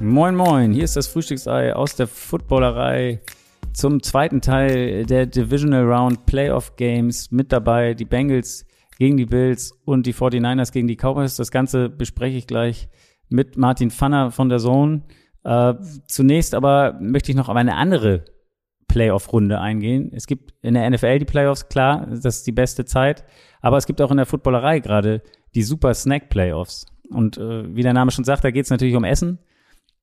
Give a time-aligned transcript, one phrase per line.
[0.00, 3.20] Moin Moin, hier ist das Frühstücksei aus der Footballerei
[3.72, 7.30] zum zweiten Teil der Divisional Round Playoff Games.
[7.30, 8.66] Mit dabei die Bengals
[8.98, 11.36] gegen die Bills und die 49ers gegen die Cowboys.
[11.36, 12.88] Das Ganze bespreche ich gleich
[13.28, 15.02] mit Martin Pfanner von der Zone.
[15.44, 15.74] Äh,
[16.06, 18.24] zunächst aber möchte ich noch auf eine andere
[18.88, 20.10] Playoff-Runde eingehen.
[20.14, 23.24] Es gibt in der NFL die Playoffs, klar, das ist die beste Zeit.
[23.60, 25.22] Aber es gibt auch in der Footballerei gerade
[25.54, 26.86] die Super Snack Playoffs.
[27.10, 29.38] Und äh, wie der Name schon sagt, da geht es natürlich um Essen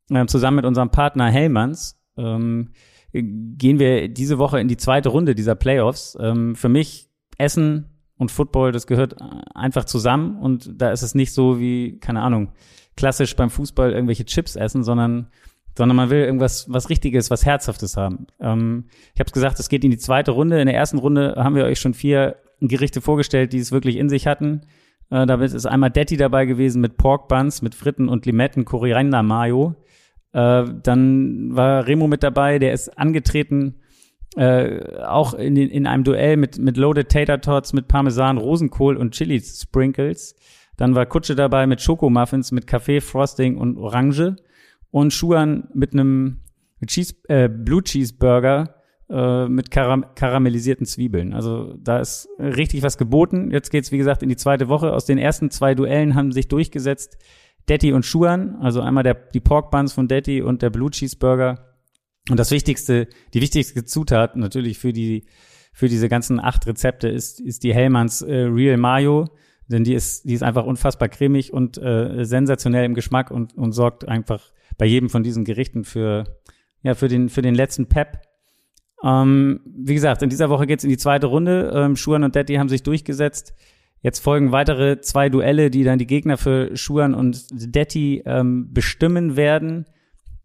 [0.10, 2.72] äh, zusammen mit unserem Partner Hellmanns ähm,
[3.12, 6.18] gehen wir diese Woche in die zweite Runde dieser Playoffs.
[6.20, 9.16] Ähm, für mich Essen und Football, das gehört
[9.54, 12.52] einfach zusammen und da ist es nicht so wie, keine Ahnung,
[12.96, 15.28] klassisch beim Fußball irgendwelche Chips essen, sondern
[15.78, 18.28] sondern man will irgendwas was Richtiges, was Herzhaftes haben.
[18.40, 20.60] Ähm, ich habe es gesagt, es geht in die zweite Runde.
[20.60, 24.08] In der ersten Runde haben wir euch schon vier Gerichte vorgestellt, die es wirklich in
[24.08, 24.62] sich hatten.
[25.10, 29.22] Äh, damit ist einmal Detti dabei gewesen mit Pork Buns, mit Fritten und Limetten, Koriander
[29.22, 29.76] Mayo.
[30.32, 33.76] Äh, dann war Remo mit dabei, der ist angetreten,
[34.36, 39.14] äh, auch in, in einem Duell mit, mit Loaded Tater Tots, mit Parmesan, Rosenkohl und
[39.14, 40.36] Chili Sprinkles.
[40.78, 44.36] Dann war Kutsche dabei mit Schokomuffins, mit Kaffee, Frosting und Orange.
[44.92, 46.42] Und Schuan mit einem
[46.86, 48.76] Cheese, äh, Blue Cheeseburger
[49.10, 51.34] äh, mit karam karamellisierten Zwiebeln.
[51.34, 53.52] Also da ist richtig was geboten.
[53.52, 54.94] Jetzt geht's wie gesagt in die zweite Woche.
[54.94, 57.18] Aus den ersten zwei Duellen haben sich durchgesetzt
[57.70, 61.76] Detti und Schuan, also einmal der, die Pork Buns von Detti und der Blue Cheeseburger.
[62.30, 65.26] Und das wichtigste, die wichtigste Zutat natürlich für die,
[65.74, 69.30] für diese ganzen acht Rezepte ist, ist die Hellmanns äh, Real Mayo.
[69.68, 73.72] Denn die ist, die ist einfach unfassbar cremig und äh, sensationell im Geschmack und, und
[73.72, 76.26] sorgt einfach bei jedem von diesen Gerichten für,
[76.84, 78.22] ja, für den, für den letzten Pep.
[79.04, 81.72] Ähm, wie gesagt, in dieser Woche geht's in die zweite Runde.
[81.74, 83.54] Ähm, Schuan und Detti haben sich durchgesetzt.
[84.02, 89.36] Jetzt folgen weitere zwei Duelle, die dann die Gegner für Schuan und Detti ähm, bestimmen
[89.36, 89.86] werden.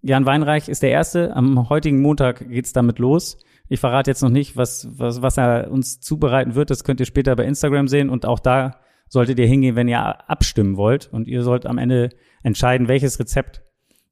[0.02, 1.36] Jan Weinreich ist der Erste.
[1.36, 3.36] Am heutigen Montag geht's damit los.
[3.68, 6.70] Ich verrate jetzt noch nicht, was, was, was er uns zubereiten wird.
[6.70, 8.08] Das könnt ihr später bei Instagram sehen.
[8.08, 8.80] Und auch da
[9.10, 11.12] solltet ihr hingehen, wenn ihr abstimmen wollt.
[11.12, 12.10] Und ihr sollt am Ende
[12.42, 13.62] entscheiden, welches Rezept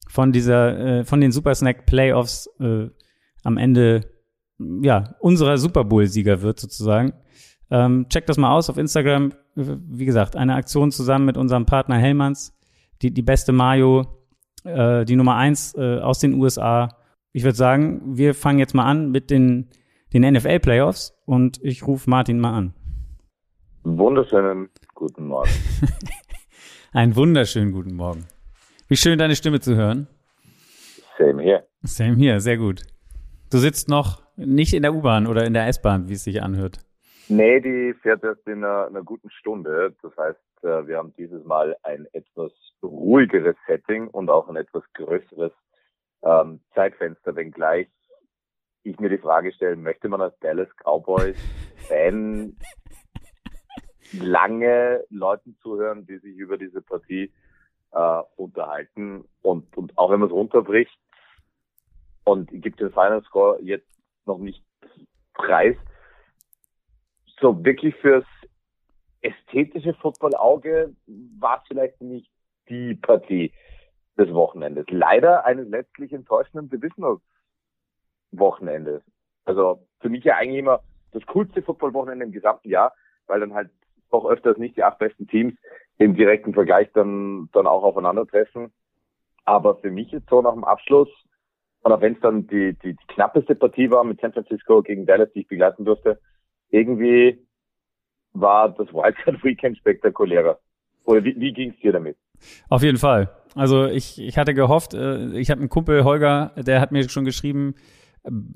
[0.09, 2.89] von dieser, äh, von den Super Snack Playoffs äh,
[3.45, 4.11] am Ende
[4.59, 7.13] ja unserer Super Bowl Sieger wird sozusagen.
[7.71, 9.33] Ähm, checkt das mal aus auf Instagram.
[9.55, 12.57] Wie gesagt, eine Aktion zusammen mit unserem Partner Hellmanns.
[13.01, 14.07] Die, die beste Mayo,
[14.65, 16.89] äh, die Nummer eins äh, aus den USA.
[17.33, 19.69] Ich würde sagen, wir fangen jetzt mal an mit den,
[20.13, 22.75] den NFL-Playoffs und ich rufe Martin mal an.
[23.85, 25.49] Wunderschönen guten Morgen.
[26.93, 28.27] Einen wunderschönen guten Morgen.
[28.89, 30.09] Wie schön, deine Stimme zu hören.
[31.17, 31.69] Same here.
[31.83, 32.83] Same here, sehr gut.
[33.49, 36.81] Du sitzt noch nicht in der U-Bahn oder in der S-Bahn, wie es sich anhört.
[37.29, 39.95] Nee, die fährt erst in einer, einer guten Stunde.
[40.03, 42.51] Das heißt, äh, wir haben dieses Mal ein etwas
[42.83, 45.53] ruhigeres Setting und auch ein etwas größeres
[46.25, 47.87] ähm, Zeitfenster, wenngleich
[48.83, 51.37] ich mir die Frage stelle, möchte man als Dallas Cowboys
[51.87, 52.57] Fan
[54.13, 57.33] lange Leuten zuhören, die sich über diese Partie
[57.93, 60.97] äh, unterhalten und, und auch wenn man es runterbricht
[62.25, 63.89] und gibt den Final Score jetzt
[64.27, 64.63] noch nicht
[65.35, 65.77] preis,
[67.41, 68.25] so wirklich fürs
[69.21, 70.95] ästhetische Footballauge
[71.39, 72.29] war es vielleicht nicht
[72.69, 73.53] die Partie
[74.17, 74.87] des Wochenendes.
[74.91, 79.03] Leider eines letztlich enttäuschenden Divisional-Wochenendes.
[79.45, 80.83] Also für mich ja eigentlich immer
[81.13, 82.93] das coolste Football-Wochenende im gesamten Jahr,
[83.27, 83.71] weil dann halt
[84.11, 85.55] doch öfters nicht die acht besten Teams
[85.99, 88.73] im direkten Vergleich dann, dann auch aufeinandertreffen.
[89.45, 91.09] Aber für mich jetzt so nach dem Abschluss,
[91.83, 95.33] auch wenn es dann die, die, die knappeste Partie war mit San Francisco gegen Dallas,
[95.33, 96.21] die ich begleiten durfte,
[96.71, 97.39] irgendwie
[98.33, 100.59] war das Wildcard Weekend spektakulärer.
[101.05, 102.17] Oder wie, wie ging es dir damit?
[102.69, 103.31] Auf jeden Fall.
[103.55, 107.25] Also ich, ich hatte gehofft, äh, ich habe einen Kumpel, Holger, der hat mir schon
[107.25, 107.75] geschrieben,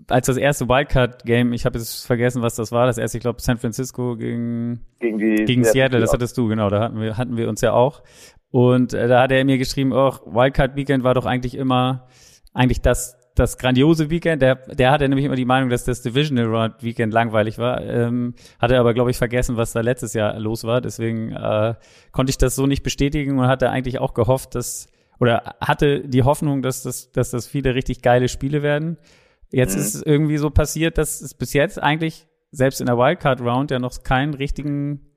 [0.09, 3.41] als das erste Wildcard-Game, ich habe jetzt vergessen, was das war, das erste, ich glaube,
[3.41, 7.37] San Francisco gegen, gegen, die, gegen Seattle, das hattest du, genau, da hatten wir, hatten
[7.37, 8.03] wir uns ja auch.
[8.51, 12.07] Und äh, da hat er mir geschrieben, oh, Wildcard-Weekend war doch eigentlich immer
[12.53, 14.43] eigentlich das, das grandiose Weekend.
[14.43, 17.83] Der, der hatte nämlich immer die Meinung, dass das Divisional Round Weekend langweilig war.
[17.83, 20.81] Ähm, hatte aber, glaube ich, vergessen, was da letztes Jahr los war.
[20.81, 21.75] Deswegen äh,
[22.13, 24.89] konnte ich das so nicht bestätigen und hatte eigentlich auch gehofft, dass
[25.19, 28.99] oder hatte die Hoffnung, dass das, dass das viele richtig geile Spiele werden.
[29.53, 29.81] Jetzt mhm.
[29.81, 33.71] ist es irgendwie so passiert, dass es bis jetzt eigentlich selbst in der Wildcard Round
[33.71, 35.13] ja noch keinen richtigen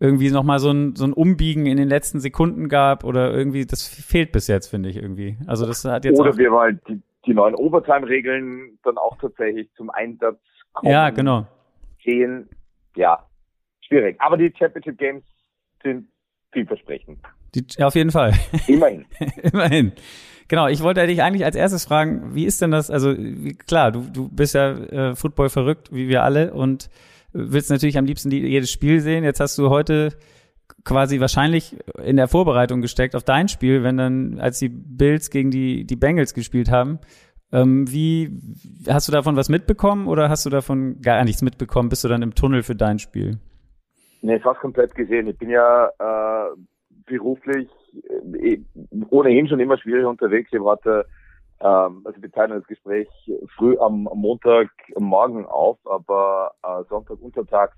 [0.00, 3.66] irgendwie noch mal so ein, so ein Umbiegen in den letzten Sekunden gab oder irgendwie,
[3.66, 5.36] das fehlt bis jetzt, finde ich irgendwie.
[5.46, 9.90] Also das hat jetzt Oder wir mal die, die neuen Overtime-Regeln dann auch tatsächlich zum
[9.90, 10.38] Einsatz
[10.72, 10.90] kommen.
[10.90, 11.46] Ja, genau.
[12.02, 12.48] Gehen,
[12.96, 13.26] ja,
[13.86, 14.16] schwierig.
[14.20, 15.24] Aber die Championship Games
[15.82, 16.08] sind
[16.52, 17.18] vielversprechend.
[17.54, 18.32] Die, auf jeden Fall.
[18.68, 19.04] Immerhin.
[19.52, 19.92] Immerhin.
[20.50, 23.92] Genau, ich wollte dich eigentlich als erstes fragen, wie ist denn das, also wie, klar,
[23.92, 26.90] du, du bist ja äh, Football verrückt, wie wir alle, und
[27.32, 29.22] willst natürlich am liebsten die, jedes Spiel sehen.
[29.22, 30.08] Jetzt hast du heute
[30.84, 35.52] quasi wahrscheinlich in der Vorbereitung gesteckt auf dein Spiel, wenn dann, als die Bills gegen
[35.52, 36.98] die, die Bengals gespielt haben.
[37.52, 38.36] Ähm, wie
[38.88, 41.90] hast du davon was mitbekommen oder hast du davon gar nichts mitbekommen?
[41.90, 43.38] Bist du dann im Tunnel für dein Spiel?
[44.20, 45.28] Nee, fast komplett gesehen.
[45.28, 46.56] Ich bin ja äh,
[47.06, 47.68] beruflich
[49.10, 50.50] ohnehin schon immer schwierig unterwegs.
[50.52, 51.06] Ich hatte,
[51.60, 53.08] ähm, also wir teilen das Gespräch
[53.56, 57.76] früh am, am Montagmorgen auf, aber äh, Sonntag untertags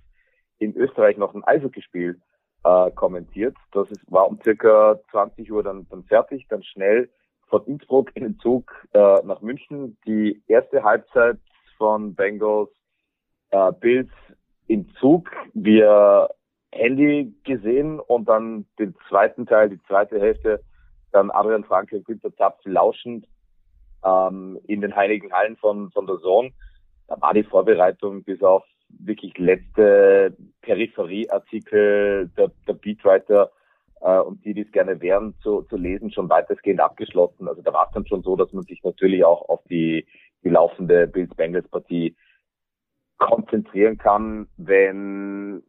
[0.59, 2.21] in Österreich noch ein Eishockeyspiel
[2.65, 3.57] äh, kommentiert.
[3.73, 7.11] Das ist, war um circa 20 Uhr dann, dann fertig, dann schnell
[7.49, 9.97] von Innsbruck in den Zug äh, nach München.
[10.07, 11.39] Die erste Halbzeit
[11.77, 12.71] von Bengals
[13.51, 14.11] äh, Bills
[14.69, 15.29] im Zug.
[15.53, 16.31] Wir
[16.73, 20.63] Handy gesehen und dann den zweiten Teil, die zweite Hälfte,
[21.13, 23.27] dann Adrian Franke und Günther Zapf lauschend
[24.05, 26.53] ähm, in den heiligen Hallen von, von der Sohn.
[27.09, 33.51] Da war die Vorbereitung bis auf wirklich letzte Peripherieartikel der, der Beatwriter
[34.01, 37.49] äh, und die, die es gerne wären, zu, zu lesen, schon weitestgehend abgeschlossen.
[37.49, 40.07] Also da war es dann schon so, dass man sich natürlich auch auf die,
[40.45, 42.17] die laufende Bills Bengals Partie
[43.19, 45.63] konzentrieren kann, wenn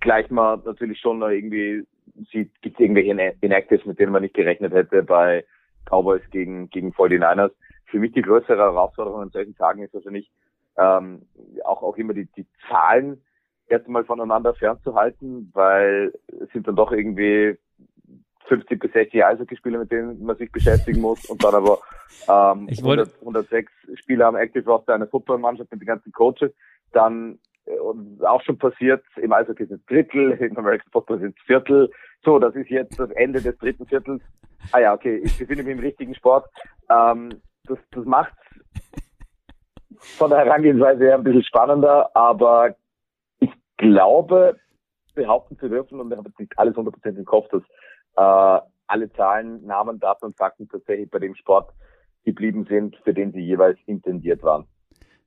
[0.00, 1.84] gleich mal natürlich schon irgendwie
[2.30, 5.44] sieht, gibt es irgendwelche Inactives, mit denen man nicht gerechnet hätte bei
[5.86, 7.50] Cowboys gegen, gegen 49ers.
[7.86, 10.30] Für mich die größere Herausforderung an solchen Tagen ist also nicht,
[10.76, 11.22] ähm,
[11.64, 13.22] auch, auch immer die, die Zahlen
[13.66, 17.58] erstmal voneinander fernzuhalten, weil es sind dann doch irgendwie
[18.46, 21.78] 50 bis 60 Eishockeyspieler, mit denen man sich beschäftigen muss und dann aber
[22.28, 26.52] ähm, ich wollte 100, 106 Spieler am Active Roster einer Footballmannschaft mit den ganzen Coaches,
[26.92, 27.38] dann
[27.82, 31.90] und auch schon passiert, im Eishockey sind es Drittel, im American Football sind Viertel.
[32.24, 34.22] So, das ist jetzt das Ende des dritten Viertels.
[34.72, 36.46] Ah ja, okay, ich befinde mich im richtigen Sport.
[36.90, 38.32] Ähm, das, das macht
[39.98, 42.74] von der Herangehensweise her ein bisschen spannender, aber
[43.40, 44.56] ich glaube,
[45.14, 47.62] behaupten zu dürfen, und ich habe jetzt nicht alles 100% im Kopf, dass
[48.16, 51.72] äh, alle Zahlen, Namen, Daten und Fakten tatsächlich bei dem Sport
[52.24, 54.66] geblieben sind, für den sie jeweils intendiert waren.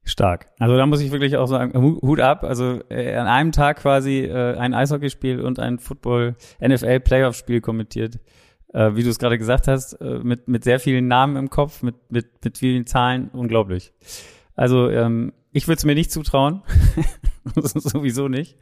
[0.03, 0.47] Stark.
[0.57, 2.43] Also da muss ich wirklich auch sagen, Hut ab.
[2.43, 7.61] Also äh, an einem Tag quasi äh, ein Eishockeyspiel und ein Football NFL Playoff Spiel
[7.61, 8.19] kommentiert.
[8.73, 11.83] Äh, wie du es gerade gesagt hast, äh, mit mit sehr vielen Namen im Kopf,
[11.83, 13.93] mit mit mit vielen Zahlen, unglaublich.
[14.55, 16.63] Also ähm, ich würde es mir nicht zutrauen,
[17.55, 18.57] sowieso nicht.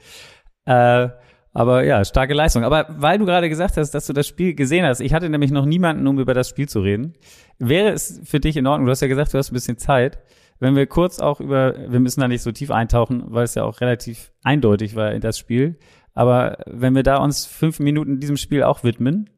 [1.52, 2.64] Aber ja, starke Leistung.
[2.64, 5.52] Aber weil du gerade gesagt hast, dass du das Spiel gesehen hast, ich hatte nämlich
[5.52, 7.14] noch niemanden, um über das Spiel zu reden.
[7.58, 8.86] Wäre es für dich in Ordnung?
[8.86, 10.20] Du hast ja gesagt, du hast ein bisschen Zeit
[10.60, 13.64] wenn wir kurz auch über, wir müssen da nicht so tief eintauchen, weil es ja
[13.64, 15.78] auch relativ eindeutig war in das Spiel.
[16.14, 19.30] Aber wenn wir da uns fünf Minuten diesem Spiel auch widmen.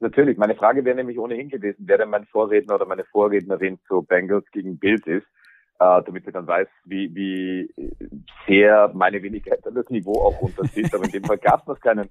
[0.00, 0.36] Natürlich.
[0.36, 4.44] Meine Frage wäre nämlich ohnehin gewesen, wer denn mein Vorredner oder meine Vorrednerin zu Bengals
[4.52, 5.26] gegen Bills ist,
[5.78, 7.74] äh, damit sie dann weiß, wie, wie
[8.46, 10.94] sehr meine Wenigkeit das Niveau auch runterzieht.
[10.94, 12.08] Aber in dem Fall gab es noch keinen,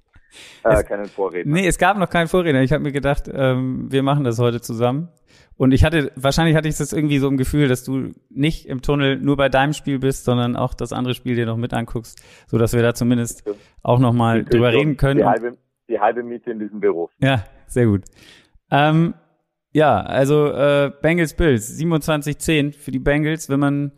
[0.63, 1.53] äh, keinen Vorredner.
[1.53, 2.61] Nee, es gab noch keinen Vorredner.
[2.61, 5.09] Ich habe mir gedacht, ähm, wir machen das heute zusammen.
[5.57, 8.81] Und ich hatte, wahrscheinlich hatte ich das irgendwie so im Gefühl, dass du nicht im
[8.81, 12.21] Tunnel nur bei deinem Spiel bist, sondern auch das andere Spiel dir noch mit anguckst,
[12.47, 13.49] so dass wir da zumindest
[13.81, 15.19] auch nochmal drüber reden können.
[15.19, 17.09] Die halbe, die halbe Miete in diesem Büro.
[17.19, 18.03] Ja, sehr gut.
[18.69, 19.13] Ähm,
[19.75, 23.49] ja, also äh, Bengals Bills, 27-10 für die Bengals.
[23.49, 23.91] Wenn man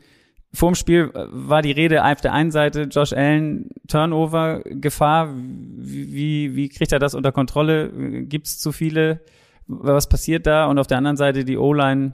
[0.51, 5.29] vorm Spiel äh, war die Rede auf der einen Seite Josh Allen Turnover Gefahr.
[5.36, 7.91] Wie, wie kriegt er das unter Kontrolle?
[8.24, 9.22] Gibt es zu viele?
[9.67, 10.65] was passiert da?
[10.65, 12.13] Und auf der anderen Seite die O-Line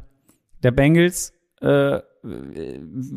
[0.62, 1.32] der Bengals.
[1.62, 2.02] Äh,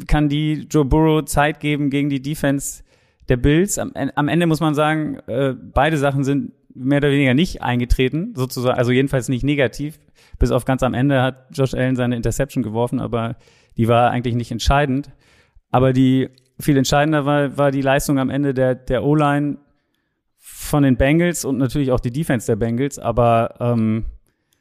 [0.07, 2.85] kann die Joe Burrow Zeit geben gegen die Defense
[3.29, 3.79] der Bills?
[3.79, 8.35] Am, am Ende muss man sagen, äh, beide Sachen sind mehr oder weniger nicht eingetreten,
[8.37, 9.99] sozusagen, also jedenfalls nicht negativ.
[10.39, 13.37] Bis auf ganz am Ende hat Josh Allen seine Interception geworfen, aber
[13.77, 15.11] die war eigentlich nicht entscheidend.
[15.71, 16.29] Aber die
[16.59, 19.59] viel entscheidender war, war die Leistung am Ende der, der O-Line
[20.39, 22.99] von den Bengals und natürlich auch die Defense der Bengals.
[22.99, 24.07] Aber ähm,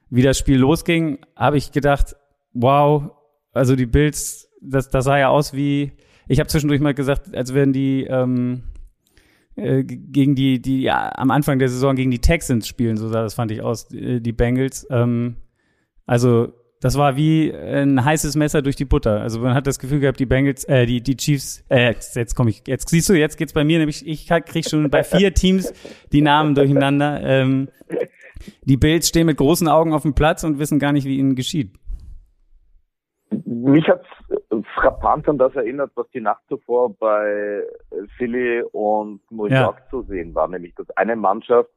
[0.10, 2.16] wie das Spiel losging, habe ich gedacht,
[2.54, 3.12] wow,
[3.54, 5.94] also die Bills, das, das sah ja aus wie,
[6.28, 8.64] ich habe zwischendurch mal gesagt, als wären die ähm,
[9.56, 13.22] äh, gegen die, die ja, am Anfang der Saison gegen die Texans spielen, so sah
[13.22, 14.88] das fand ich aus, die, die Bengals.
[14.90, 15.38] Ähm,
[16.06, 19.22] also das war wie ein heißes Messer durch die Butter.
[19.22, 22.50] Also man hat das Gefühl gehabt, die Bengals, äh, die, die Chiefs, äh, jetzt, komme
[22.50, 25.74] ich, jetzt siehst du, jetzt geht's bei mir nämlich, ich krieg schon bei vier Teams
[26.12, 27.22] die Namen durcheinander.
[27.24, 27.70] Ähm,
[28.66, 31.36] die Bills stehen mit großen Augen auf dem Platz und wissen gar nicht, wie ihnen
[31.36, 31.72] geschieht.
[33.46, 34.02] mich hat
[34.74, 37.64] frappant an das erinnert, was die Nacht zuvor bei
[38.18, 39.90] Philly und New York ja.
[39.90, 41.70] zu sehen war, nämlich dass eine Mannschaft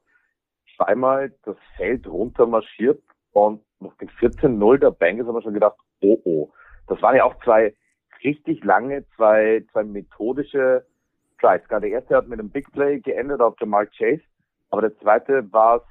[0.76, 3.02] zweimal das Feld runter marschiert
[3.32, 6.52] und nach dem 14-0 der Bengals haben wir schon gedacht, oh oh.
[6.86, 7.74] Das waren ja auch zwei
[8.24, 10.86] richtig lange, zwei, zwei methodische
[11.40, 11.68] Drives.
[11.68, 14.22] Der erste hat mit einem Big Play geendet auf Jamal Chase,
[14.70, 15.84] aber der zweite war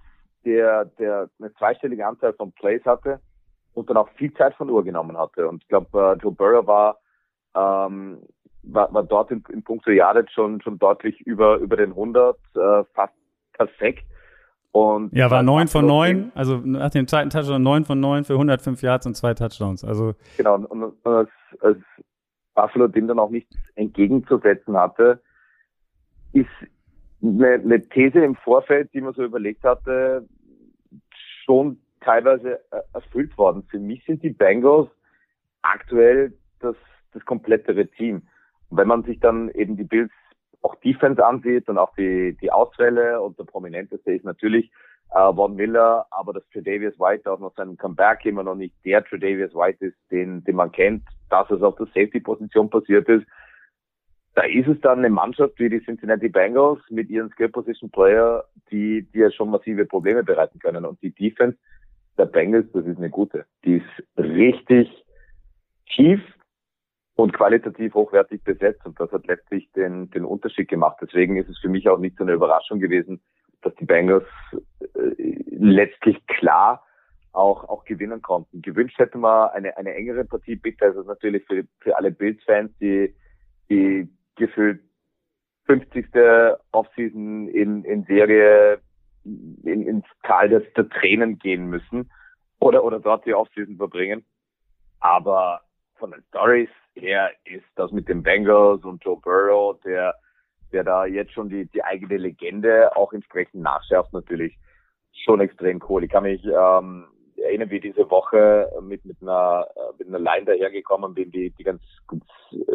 [0.43, 3.21] der, der eine zweistellige Anzahl von Plays hatte
[3.77, 5.47] und dann auch viel Zeit von Uhr genommen hatte.
[5.47, 6.97] Und ich glaube, äh, Joe Burrow war,
[7.55, 8.17] ähm,
[8.63, 12.83] war, war dort in, in puncto Yardage schon, schon deutlich über, über den 100, äh,
[12.95, 13.13] fast
[13.53, 14.03] perfekt.
[14.71, 18.33] Und ja, war neun von neun, also nach dem zweiten Touchdown neun von neun für
[18.33, 19.83] 105 Yards und zwei Touchdowns.
[19.83, 21.29] Also genau, und, und als,
[21.61, 21.77] als
[22.55, 25.21] Buffalo dem dann auch nichts entgegenzusetzen hatte,
[26.33, 26.49] ist
[27.21, 30.27] eine, eine These im Vorfeld, die man so überlegt hatte,
[31.45, 33.63] schon teilweise äh, erfüllt worden.
[33.69, 34.89] Für mich sind die Bengals
[35.61, 36.75] aktuell das,
[37.13, 38.23] das komplettere Team.
[38.69, 40.11] Und wenn man sich dann eben die Bills
[40.61, 44.71] auch Defense ansieht und auch die, die Ausfälle und der prominenteste ist natürlich
[45.11, 49.03] äh, Von Miller, aber dass Tredavious White auch noch seinen Comeback immer noch nicht der
[49.03, 53.25] Tredavious White ist, den, den man kennt, dass es auf der Safety-Position passiert ist.
[54.35, 59.19] Da ist es dann eine Mannschaft wie die Cincinnati Bengals mit ihren Skill-Position-Player, die, die
[59.19, 60.85] ja schon massive Probleme bereiten können.
[60.85, 61.57] Und die Defense
[62.17, 63.45] der Bengals, das ist eine gute.
[63.63, 64.89] Die ist richtig
[65.93, 66.21] tief
[67.15, 68.85] und qualitativ hochwertig besetzt.
[68.85, 70.97] Und das hat letztlich den, den Unterschied gemacht.
[71.01, 73.21] Deswegen ist es für mich auch nicht so eine Überraschung gewesen,
[73.61, 74.25] dass die Bengals
[74.81, 76.83] äh, letztlich klar
[77.33, 78.61] auch, auch gewinnen konnten.
[78.61, 80.55] Gewünscht hätte man eine, eine engere Partie.
[80.55, 83.15] Bitte ist es natürlich für, für alle Bills-Fans, die,
[83.69, 84.81] die gefühlt
[85.65, 86.07] 50.
[86.71, 88.79] Offseason in, in Serie
[89.63, 92.09] in, ins Tal der, der Tränen gehen müssen
[92.59, 94.25] oder, oder dort die Offseason verbringen.
[94.99, 95.61] Aber
[95.95, 100.15] von den Stories her ist das mit den Bengals und Joe Burrow, der
[100.71, 104.57] der da jetzt schon die, die eigene Legende auch entsprechend nachschärft, natürlich
[105.25, 106.03] schon extrem cool.
[106.03, 107.05] Ich kann mich ähm,
[107.37, 111.63] erinnern, wie diese Woche mit, mit einer, äh, mit einer Line dahergekommen bin, die, die
[111.63, 112.23] ganz, ganz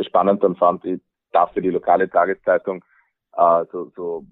[0.07, 0.85] spannend dann fand.
[0.85, 1.01] Ich
[1.33, 2.85] darf für die lokale Tageszeitung
[3.37, 4.25] äh, so, so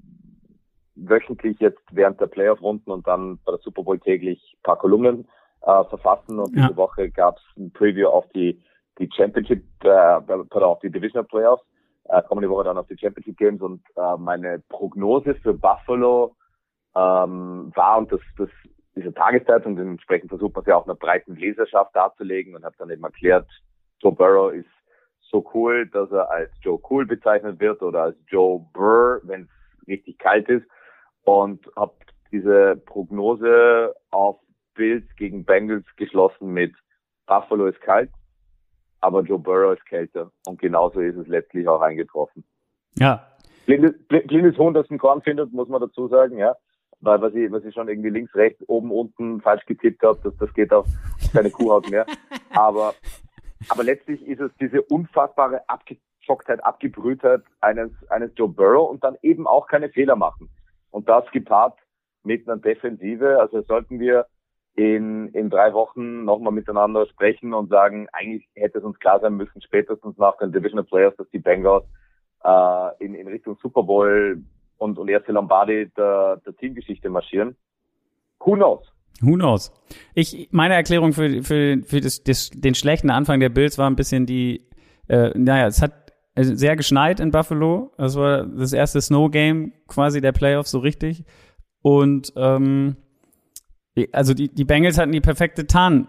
[1.09, 5.29] wöchentlich jetzt während der Playoff-Runden und dann bei der Super Bowl täglich paar Kolumnen
[5.63, 6.39] äh, verfassen.
[6.39, 6.67] Und ja.
[6.67, 8.63] diese Woche gab es ein Preview auf die,
[8.99, 11.65] die Championship, äh, oder auf die Divisional Playoffs.
[12.05, 13.61] Äh, kommende Woche dann auf die Championship Games.
[13.63, 16.37] Und äh, meine Prognose für Buffalo
[16.97, 18.49] ähm, war und das, das
[18.97, 22.91] diese Tageszeitung, dementsprechend versucht man es ja auch einer breiten Leserschaft darzulegen und habe dann
[22.91, 23.49] eben erklärt,
[24.01, 24.69] Joe Burrow ist
[25.31, 29.87] so cool, dass er als Joe Cool bezeichnet wird oder als Joe Burr, wenn es
[29.87, 30.67] richtig kalt ist
[31.25, 31.95] und habe
[32.33, 34.39] diese Prognose auf
[34.75, 36.75] Bills gegen Bengals geschlossen mit
[37.27, 38.11] Buffalo ist kalt,
[39.01, 40.31] aber Joe Burrow ist kälter.
[40.47, 42.45] Und genauso ist es letztlich auch eingetroffen.
[42.95, 43.27] Ja.
[43.67, 46.57] Blindes, blindes Huhn, das ein Korn findet, muss man dazu sagen, ja.
[47.01, 50.37] Weil was ich, was ich schon irgendwie links, rechts, oben, unten falsch getippt habe, das,
[50.39, 50.87] das geht auf
[51.33, 52.05] keine Kuhhaut mehr.
[52.51, 52.95] Aber,
[53.69, 59.47] aber letztlich ist es diese unfassbare Abgezocktheit, Abgebrühtheit eines, eines Joe Burrow und dann eben
[59.47, 60.51] auch keine Fehler machen.
[60.91, 61.79] Und das gepaart
[62.25, 64.27] mit einer Defensive, also sollten wir
[64.75, 69.35] in, in drei Wochen nochmal miteinander sprechen und sagen, eigentlich hätte es uns klar sein
[69.35, 71.85] müssen, spätestens nach den Divisional Players, dass die Bengals
[72.45, 74.43] äh, in, in Richtung Super Bowl
[74.79, 77.57] und, und erste Lombardi der, der Teamgeschichte marschieren.
[78.41, 78.91] Who knows?
[79.21, 79.71] Who knows?
[80.15, 83.97] Ich, meine Erklärung für, für, für das, das, den schlechten Anfang der Bills war ein
[83.97, 84.67] bisschen die,
[85.09, 86.00] äh, naja, es hat
[86.45, 87.93] sehr geschneit in Buffalo.
[87.97, 91.25] Das war das erste Snow Game quasi der Playoffs so richtig.
[91.83, 92.97] Und ähm,
[94.13, 96.09] also die, die Bengals hatten die perfekte Tarn,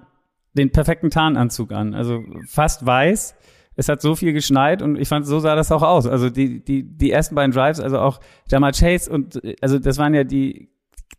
[0.54, 1.94] den perfekten Tarnanzug an.
[1.94, 3.36] Also fast weiß.
[3.76, 6.06] Es hat so viel geschneit und ich fand, so sah das auch aus.
[6.06, 8.20] Also die, die, die ersten beiden Drives, also auch
[8.50, 10.70] Jamal Chase und, also das waren ja die,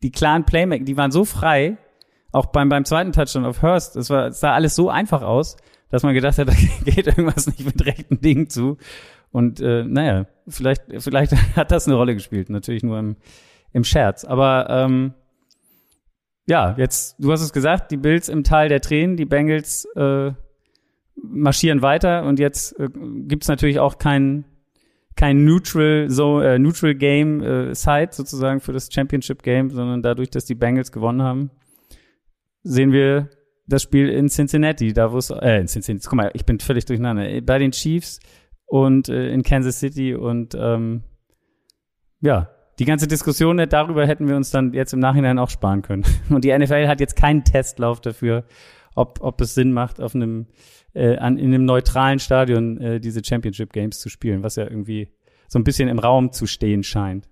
[0.02, 1.78] die klaren Playmaker, die waren so frei.
[2.30, 5.56] Auch beim, beim zweiten Touchdown auf Hurst, das war, es sah alles so einfach aus,
[5.92, 8.78] dass man gedacht hat, da geht irgendwas nicht mit rechten Dingen zu.
[9.30, 13.16] Und äh, naja, vielleicht, vielleicht hat das eine Rolle gespielt, natürlich nur im,
[13.72, 14.24] im Scherz.
[14.24, 15.14] Aber ähm,
[16.46, 20.32] ja, jetzt, du hast es gesagt, die Bills im Tal der Tränen, die Bengals äh,
[21.14, 22.88] marschieren weiter und jetzt äh,
[23.26, 24.44] gibt es natürlich auch kein,
[25.14, 30.30] kein Neutral, so, äh, Neutral Game äh, Side sozusagen für das Championship Game, sondern dadurch,
[30.30, 31.50] dass die Bengals gewonnen haben,
[32.62, 33.28] sehen wir
[33.72, 36.84] das Spiel in Cincinnati, da wo es, äh, in Cincinnati, guck mal, ich bin völlig
[36.84, 38.20] durcheinander, bei den Chiefs
[38.66, 41.02] und äh, in Kansas City und ähm,
[42.20, 42.48] ja,
[42.78, 46.04] die ganze Diskussion darüber hätten wir uns dann jetzt im Nachhinein auch sparen können.
[46.30, 48.44] Und die NFL hat jetzt keinen Testlauf dafür,
[48.94, 50.46] ob, ob es Sinn macht, auf einem,
[50.94, 55.12] äh, an, in einem neutralen Stadion äh, diese Championship Games zu spielen, was ja irgendwie
[55.48, 57.28] so ein bisschen im Raum zu stehen scheint.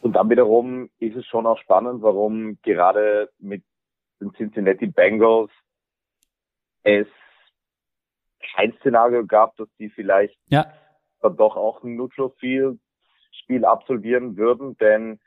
[0.00, 3.64] Und dann wiederum ist es schon auch spannend, warum gerade mit
[4.20, 5.50] den Cincinnati Bengals
[6.82, 7.06] es
[8.54, 10.72] kein Szenario gab, dass die vielleicht ja.
[11.20, 12.78] dann doch auch ein Neutral Field
[13.42, 15.20] Spiel absolvieren würden, denn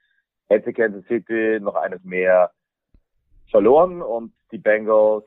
[0.49, 2.51] hätte Kansas City noch eines mehr
[3.49, 5.25] verloren und die Bengals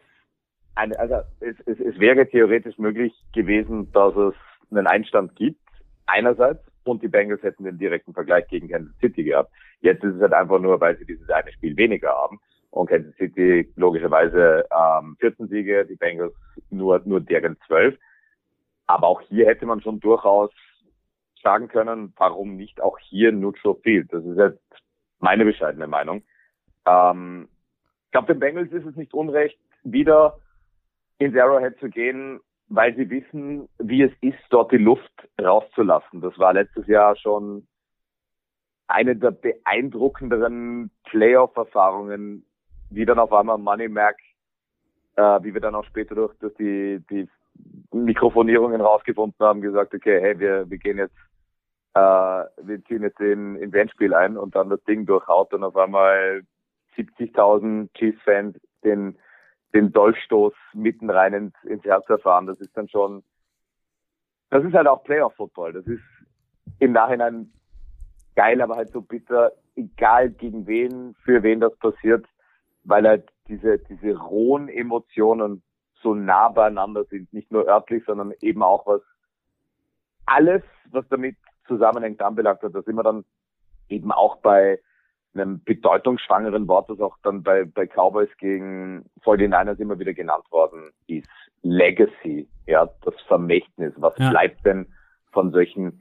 [0.75, 4.35] eine, also es, es, es wäre theoretisch möglich gewesen, dass es
[4.71, 5.61] einen Einstand gibt,
[6.06, 9.50] einerseits, und die Bengals hätten den direkten Vergleich gegen Kansas City gehabt.
[9.80, 12.40] Jetzt ist es halt einfach nur, weil sie dieses eine Spiel weniger haben
[12.75, 16.35] und Kansas City logischerweise ähm, 14 Siege, die Bengals
[16.71, 17.97] nur, nur deren 12.
[18.87, 20.50] Aber auch hier hätte man schon durchaus
[21.43, 24.12] sagen können, warum nicht auch hier Neutral Field.
[24.12, 24.61] Das ist jetzt
[25.21, 26.23] meine bescheidene Meinung.
[26.87, 27.49] Ähm,
[28.07, 30.38] ich glaube, den Bengals ist es nicht unrecht, wieder
[31.19, 36.21] ins Arrowhead zu gehen, weil sie wissen, wie es ist, dort die Luft rauszulassen.
[36.21, 37.69] Das war letztes Jahr schon
[38.88, 42.45] eine der beeindruckenderen Playoff-Erfahrungen,
[42.91, 44.17] wie dann auf einmal Money Mac,
[45.17, 47.29] äh, wie wir dann auch später durch, durch die, die
[47.93, 51.17] Mikrofonierungen rausgefunden haben, gesagt, okay, hey, wir, wir gehen jetzt,
[51.95, 55.76] äh, wir ziehen jetzt in, in Endspiel ein und dann das Ding durchhaut und auf
[55.76, 56.43] einmal
[56.97, 59.17] 70.000 Chiefs-Fans den
[59.75, 62.47] den Dolchstoß mitten rein ins, ins Herz erfahren.
[62.47, 63.23] Das ist dann schon,
[64.50, 65.73] das ist halt auch Playoff-Football.
[65.73, 66.03] Das ist
[66.79, 67.53] im Nachhinein
[68.37, 72.25] geil, aber halt so bitter, egal gegen wen, für wen das passiert,
[72.85, 75.62] weil halt diese, diese rohen Emotionen
[76.03, 79.00] so nah beieinander sind, nicht nur örtlich, sondern eben auch was
[80.26, 81.37] alles, was damit
[81.67, 82.75] zusammenhängt, anbelangt hat.
[82.75, 83.25] Da sind wir dann
[83.88, 84.79] eben auch bei
[85.35, 90.91] einem bedeutungsschwangeren Wort, das auch dann bei, bei Cowboys gegen 49ers immer wieder genannt worden
[91.07, 91.28] ist.
[91.63, 93.93] Legacy, ja, das Vermächtnis.
[93.97, 94.30] Was ja.
[94.30, 94.87] bleibt denn
[95.32, 96.00] von solchen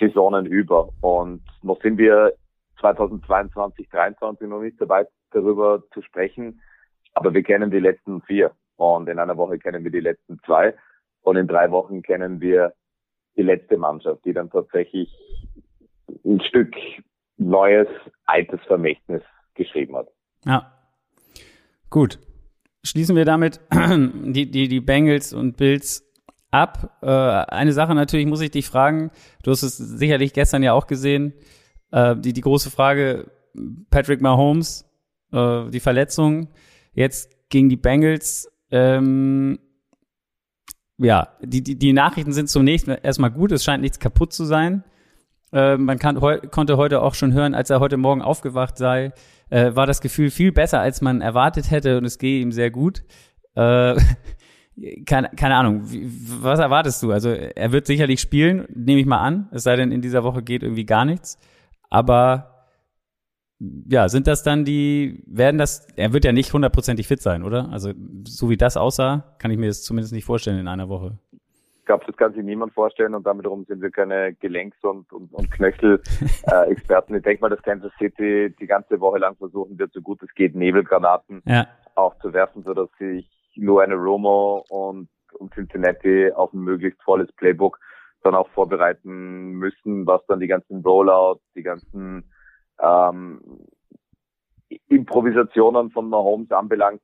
[0.00, 0.88] Saisonen über?
[1.00, 2.32] Und noch sind wir
[2.80, 6.60] 2022, 2023 noch nicht dabei, darüber zu sprechen.
[7.14, 8.52] Aber wir kennen die letzten vier.
[8.76, 10.74] Und in einer Woche kennen wir die letzten zwei.
[11.22, 12.74] Und in drei Wochen kennen wir
[13.36, 15.10] die letzte Mannschaft, die dann tatsächlich
[16.24, 16.74] ein Stück
[17.36, 17.88] neues,
[18.26, 19.22] altes Vermächtnis
[19.54, 20.08] geschrieben hat.
[20.44, 20.72] Ja.
[21.90, 22.18] Gut.
[22.84, 26.04] Schließen wir damit die, die, die Bengals und Bills
[26.50, 26.98] ab.
[27.02, 29.10] Äh, eine Sache natürlich muss ich dich fragen.
[29.42, 31.34] Du hast es sicherlich gestern ja auch gesehen.
[31.90, 33.30] Äh, die, die große Frage,
[33.90, 34.88] Patrick Mahomes,
[35.32, 36.48] äh, die Verletzung
[36.94, 38.50] jetzt gegen die Bengals.
[38.70, 39.58] Ähm,
[40.98, 43.52] ja, die, die, die Nachrichten sind zunächst erstmal gut.
[43.52, 44.84] Es scheint nichts kaputt zu sein.
[45.52, 49.12] Äh, man kann, heu, konnte heute auch schon hören, als er heute Morgen aufgewacht sei,
[49.50, 52.70] äh, war das Gefühl viel besser, als man erwartet hätte und es gehe ihm sehr
[52.70, 53.02] gut.
[53.54, 53.96] Äh,
[55.06, 56.08] keine, keine Ahnung, wie,
[56.40, 57.12] was erwartest du?
[57.12, 60.42] Also er wird sicherlich spielen, nehme ich mal an, es sei denn, in dieser Woche
[60.42, 61.38] geht irgendwie gar nichts.
[61.90, 62.51] Aber
[63.88, 67.68] ja, sind das dann die, werden das, er wird ja nicht hundertprozentig fit sein, oder?
[67.70, 67.92] Also
[68.24, 71.18] so wie das aussah, kann ich mir das zumindest nicht vorstellen in einer Woche.
[71.78, 75.12] Ich glaube, das kann sich niemand vorstellen und damit darum sind wir keine Gelenks- und,
[75.12, 77.14] und, und Knöchel-Experten.
[77.14, 80.22] Äh, ich denke mal, dass Kansas City die ganze Woche lang versuchen wird, so gut
[80.22, 81.66] es geht, Nebelgranaten ja.
[81.94, 87.78] aufzuwerfen, sodass sich Luane Romo und, und Cincinnati auf ein möglichst volles Playbook
[88.22, 92.24] dann auch vorbereiten müssen, was dann die ganzen Rollouts, die ganzen
[92.80, 93.40] ähm,
[94.88, 97.02] Improvisationen von Mahomes anbelangt.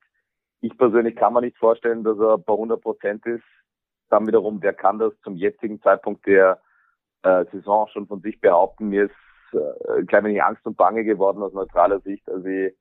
[0.60, 3.44] Ich persönlich kann mir nicht vorstellen, dass er bei 100 Prozent ist
[4.10, 6.60] dann wiederum, wer kann das zum jetzigen Zeitpunkt der
[7.22, 8.88] äh, Saison schon von sich behaupten?
[8.88, 9.14] Mir ist
[9.52, 12.74] äh, ein klein wenig Angst und Bange geworden aus neutraler Sicht, als ich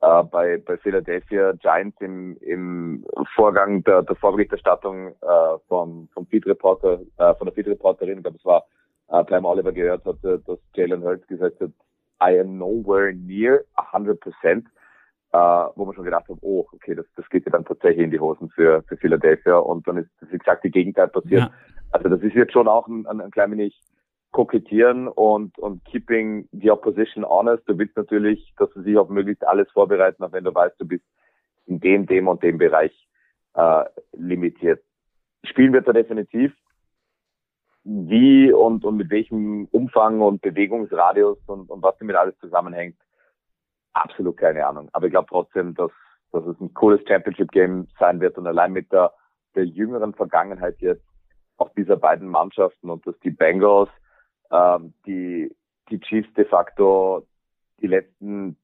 [0.00, 6.46] äh, bei, bei Philadelphia Giants im, im Vorgang der, der Vorberichterstattung äh, vom, vom Feed
[6.46, 8.64] Reporter, äh, von der Feed Reporterin, ich glaube es war
[9.08, 11.70] äh, Pam Oliver gehört hatte, dass Jalen Hurts gesagt hat,
[12.22, 14.66] I am nowhere near 100 percent
[15.32, 18.10] äh, wo man schon gedacht hat, oh, okay, das, das geht ja dann tatsächlich in
[18.10, 21.42] die Hosen für, für Philadelphia und dann ist das exakt die Gegenteil passiert.
[21.42, 21.50] Ja.
[21.90, 23.78] Also das ist jetzt schon auch ein, ein, ein klein wenig
[24.32, 27.68] kokettieren und, und keeping the opposition honest.
[27.68, 30.86] Du willst natürlich, dass sie sich auf möglichst alles vorbereiten, auch wenn du weißt, du
[30.86, 31.04] bist
[31.66, 33.08] in dem, dem und dem Bereich
[33.54, 34.82] äh, limitiert.
[35.44, 36.52] Spielen wird er definitiv.
[37.88, 42.96] Wie und, und mit welchem Umfang und Bewegungsradius und, und was damit alles zusammenhängt,
[43.92, 44.88] absolut keine Ahnung.
[44.92, 45.92] Aber ich glaube trotzdem, dass,
[46.32, 49.12] dass es ein cooles Championship-Game sein wird und allein mit der,
[49.54, 51.04] der jüngeren Vergangenheit jetzt
[51.58, 53.88] auch dieser beiden Mannschaften und dass die Bengals
[54.50, 55.54] ähm, die,
[55.88, 57.24] die Chiefs de facto
[57.80, 58.56] die letzten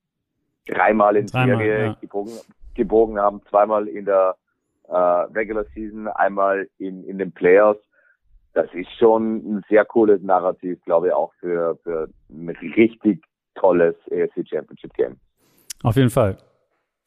[0.67, 1.97] dreimal in dreimal, Serie ja.
[2.01, 2.33] gebogen,
[2.75, 4.37] gebogen haben, zweimal in der
[4.89, 7.83] äh, Regular Season, einmal in, in den Playoffs.
[8.55, 13.95] Das ist schon ein sehr cooles Narrativ, glaube ich, auch für, für ein richtig tolles
[14.11, 15.17] AFC Championship Game.
[15.83, 16.37] Auf jeden Fall.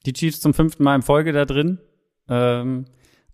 [0.06, 1.80] Die Chiefs zum fünften Mal in Folge da drin.
[2.30, 2.86] Ähm,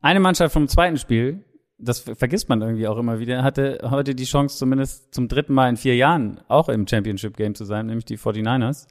[0.02, 1.44] eine Mannschaft vom zweiten Spiel,
[1.78, 5.70] das vergisst man irgendwie auch immer wieder, hatte heute die Chance, zumindest zum dritten Mal
[5.70, 8.88] in vier Jahren auch im Championship Game zu sein, nämlich die 49ers.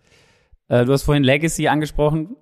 [0.68, 2.36] Äh, du hast vorhin Legacy angesprochen.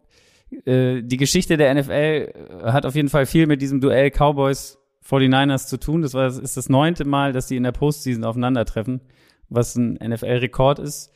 [0.64, 4.77] Äh, die Geschichte der NFL hat auf jeden Fall viel mit diesem Duell Cowboys
[5.08, 6.02] 49ers zu tun.
[6.02, 9.00] Das war, ist das neunte Mal, dass die in der Postseason aufeinandertreffen,
[9.48, 11.12] was ein NFL-Rekord ist.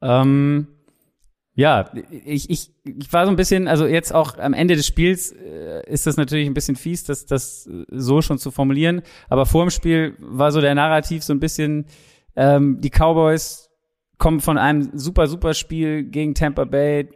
[0.00, 0.68] Ähm,
[1.54, 5.32] ja, ich, ich, ich war so ein bisschen, also jetzt auch am Ende des Spiels
[5.32, 9.00] äh, ist das natürlich ein bisschen fies, das, das so schon zu formulieren.
[9.30, 11.86] Aber vor dem Spiel war so der Narrativ so ein bisschen,
[12.36, 13.70] ähm, die Cowboys
[14.18, 17.08] kommen von einem super, super Spiel gegen Tampa Bay.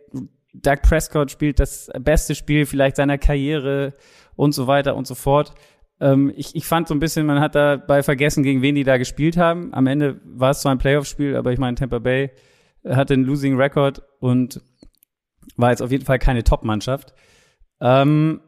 [0.55, 3.93] Doug Prescott spielt das beste Spiel vielleicht seiner Karriere
[4.37, 5.55] und so weiter und so fort.
[6.01, 8.97] Ähm, ich, ich fand so ein bisschen, man hat dabei vergessen, gegen wen die da
[8.97, 9.73] gespielt haben.
[9.75, 12.31] Am Ende war es zwar ein Playoff-Spiel, aber ich meine, Tampa Bay
[12.85, 14.63] hat den Losing Record und
[15.57, 17.15] war jetzt auf jeden Fall keine Top-Mannschaft.
[17.81, 18.41] Ähm,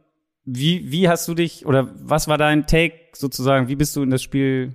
[0.45, 3.69] wie, wie hast du dich oder was war dein Take sozusagen?
[3.69, 4.75] Wie bist du in das Spiel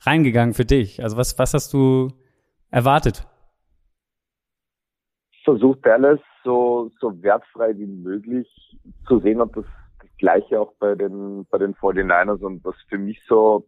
[0.00, 1.02] reingegangen für dich?
[1.02, 2.08] Also was, was hast du
[2.70, 3.26] erwartet?
[5.44, 8.48] Versucht Dallas so, so wertfrei wie möglich
[9.06, 9.64] zu sehen und das
[10.18, 13.64] Gleiche auch bei den, bei den 49ers und was für mich so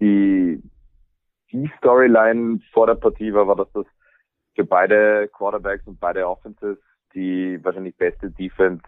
[0.00, 0.62] die,
[1.50, 3.86] die Storyline vor der Partie war, war, dass das
[4.54, 6.78] für beide Quarterbacks und beide Offenses
[7.14, 8.82] die wahrscheinlich beste Defense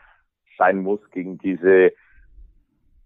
[0.59, 1.93] sein muss gegen diese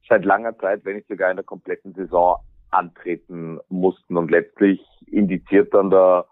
[0.09, 5.73] seit langer Zeit, wenn nicht sogar in der kompletten Saison antreten mussten und letztlich indiziert
[5.75, 6.27] dann der,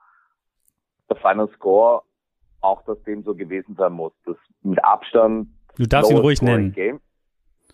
[1.08, 2.02] der Final Score
[2.60, 4.12] auch, dass dem so gewesen sein muss.
[4.24, 5.48] Das mit Abstand.
[5.78, 6.72] Du darfst ihn ruhig nennen.
[6.72, 7.00] Game.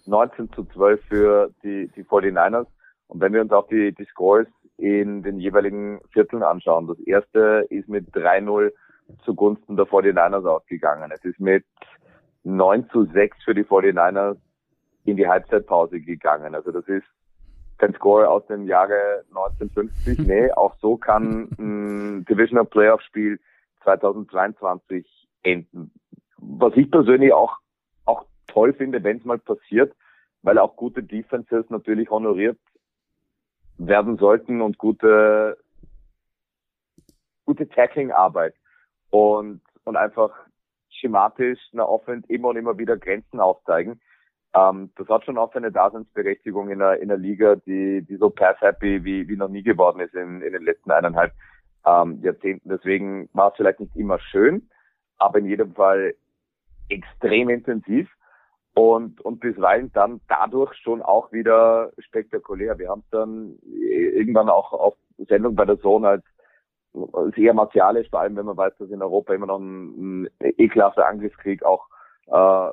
[0.06, 2.66] 19 zu 12 für die, die 49ers.
[3.08, 6.86] Und wenn wir uns auch die, die Scores in den jeweiligen Vierteln anschauen.
[6.86, 8.72] Das erste ist mit 3-0
[9.24, 11.10] zugunsten der 49ers ausgegangen.
[11.12, 11.64] Es ist mit
[12.42, 14.36] 9 zu 6 für die 49ers
[15.04, 16.54] in die Halbzeitpause gegangen.
[16.54, 17.04] Also das ist
[17.78, 20.18] kein Score aus dem Jahre 1950.
[20.26, 23.38] Nee, auch so kann ein Divisional Playoff Spiel
[23.82, 25.06] 2022
[25.42, 25.90] enden.
[26.38, 27.58] Was ich persönlich auch, auch
[28.46, 29.94] toll finde, wenn es mal passiert,
[30.42, 32.58] weil auch gute Defenses natürlich honoriert
[33.78, 35.58] werden sollten und gute,
[37.44, 38.54] gute Tackling-Arbeit
[39.10, 40.30] und, und einfach
[40.90, 44.00] schematisch einer Offense immer und immer wieder Grenzen aufzeigen.
[44.54, 48.30] Ähm, das hat schon auch seine Daseinsberechtigung in der, in der Liga, die, die so
[48.30, 51.32] pass-happy wie, wie noch nie geworden ist in, in den letzten eineinhalb
[51.84, 52.68] ähm, Jahrzehnten.
[52.68, 54.70] Deswegen war es vielleicht nicht immer schön,
[55.18, 56.14] aber in jedem Fall
[56.88, 58.08] extrem intensiv
[58.74, 62.78] und, und bisweilen dann dadurch schon auch wieder spektakulär.
[62.78, 64.94] Wir haben es dann irgendwann auch auf
[65.28, 66.24] Sendung bei der Zone als,
[67.36, 71.08] eher martialisch, vor allem wenn man weiß, dass in Europa immer noch ein, ein ekelhafter
[71.08, 71.86] Angriffskrieg auch
[72.26, 72.70] äh,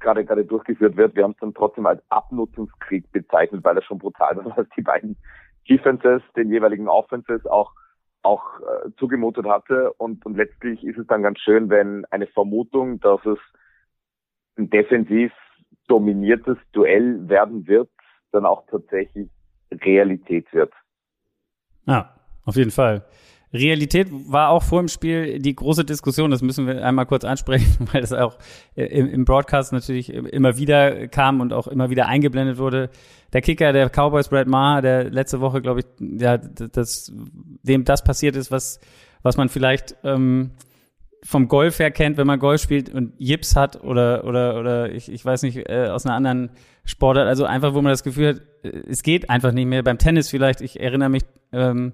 [0.00, 1.14] gerade gerade durchgeführt wird.
[1.14, 4.82] Wir haben es dann trotzdem als Abnutzungskrieg bezeichnet, weil er schon brutal war, was die
[4.82, 5.16] beiden
[5.68, 7.72] Defenses, den jeweiligen Offenses auch
[8.22, 13.00] auch äh, zugemutet hatte und, und letztlich ist es dann ganz schön, wenn eine Vermutung,
[13.00, 13.38] dass es
[14.56, 15.32] ein defensiv
[15.88, 17.90] dominiertes Duell werden wird,
[18.32, 19.28] dann auch tatsächlich
[19.70, 20.72] Realität wird.
[21.86, 23.04] Ja, auf jeden Fall.
[23.52, 27.88] Realität war auch vor dem Spiel die große Diskussion, das müssen wir einmal kurz ansprechen,
[27.92, 28.38] weil das auch
[28.74, 32.88] im, Broadcast natürlich immer wieder kam und auch immer wieder eingeblendet wurde.
[33.32, 37.12] Der Kicker der Cowboys, Brad Maher, der letzte Woche, glaube ich, ja, das,
[37.62, 38.80] dem das passiert ist, was,
[39.22, 40.52] was man vielleicht ähm,
[41.24, 45.10] vom Golf her kennt, wenn man Golf spielt und Jips hat oder oder oder ich,
[45.10, 46.50] ich weiß nicht äh, aus einer anderen
[46.84, 49.82] Sportart, also einfach, wo man das Gefühl hat, äh, es geht einfach nicht mehr.
[49.82, 51.92] Beim Tennis vielleicht, ich erinnere mich, ähm,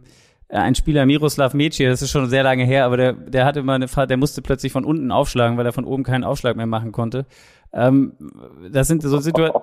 [0.48, 3.74] ein Spieler Miroslav Meci, das ist schon sehr lange her, aber der der hatte immer
[3.74, 6.66] eine Fahrt, der musste plötzlich von unten aufschlagen, weil er von oben keinen Aufschlag mehr
[6.66, 7.26] machen konnte.
[7.74, 8.14] Ähm,
[8.72, 9.62] das sind so Situa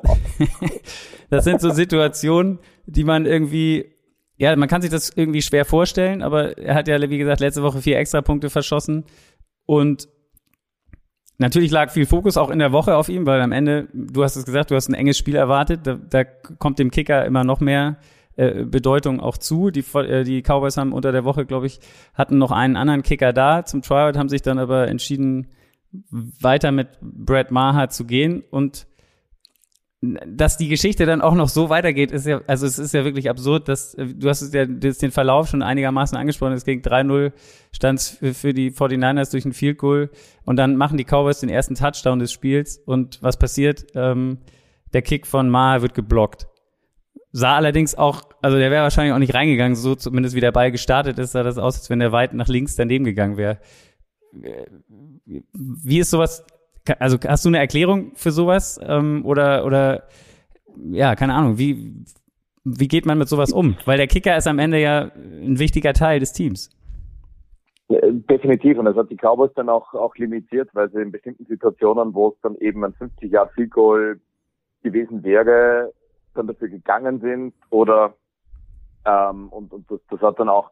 [1.31, 3.95] das sind so Situationen, die man irgendwie
[4.37, 7.63] ja, man kann sich das irgendwie schwer vorstellen, aber er hat ja, wie gesagt, letzte
[7.63, 9.05] Woche vier Extrapunkte verschossen.
[9.65, 10.07] Und
[11.37, 14.35] natürlich lag viel Fokus auch in der Woche auf ihm, weil am Ende, du hast
[14.35, 15.81] es gesagt, du hast ein enges Spiel erwartet.
[15.83, 17.97] Da, da kommt dem Kicker immer noch mehr
[18.35, 19.71] äh, Bedeutung auch zu.
[19.71, 21.79] Die, äh, die Cowboys haben unter der Woche, glaube ich,
[22.13, 25.47] hatten noch einen anderen Kicker da zum Tryout, haben sich dann aber entschieden,
[26.11, 28.87] weiter mit Brad Maher zu gehen und
[30.27, 33.29] dass die Geschichte dann auch noch so weitergeht, ist ja, also es ist ja wirklich
[33.29, 37.31] absurd, dass du hast ja den Verlauf schon einigermaßen angesprochen, es ging 3-0
[37.71, 40.09] stand für die 49ers durch ein Field Goal
[40.43, 43.85] und dann machen die Cowboys den ersten Touchdown des Spiels und was passiert?
[43.95, 44.39] Ähm,
[44.93, 46.47] der Kick von Maher wird geblockt.
[47.31, 50.71] Sah allerdings auch, also der wäre wahrscheinlich auch nicht reingegangen, so zumindest wie der Ball
[50.71, 53.59] gestartet ist, sah das aus, als wenn der weit nach links daneben gegangen wäre.
[55.53, 56.45] Wie ist sowas
[56.99, 58.79] also hast du eine Erklärung für sowas?
[58.83, 60.03] Ähm, oder, oder
[60.75, 62.05] ja, keine Ahnung, wie,
[62.63, 63.77] wie geht man mit sowas um?
[63.85, 66.69] Weil der Kicker ist am Ende ja ein wichtiger Teil des Teams.
[67.87, 72.15] Definitiv, und das hat die Cowboys dann auch, auch limitiert, weil sie in bestimmten Situationen,
[72.15, 74.19] wo es dann eben ein 50 Jahre Field Goal
[74.81, 75.93] gewesen wäre,
[76.33, 78.15] dann dafür gegangen sind oder
[79.05, 80.71] ähm, und, und das, das hat dann auch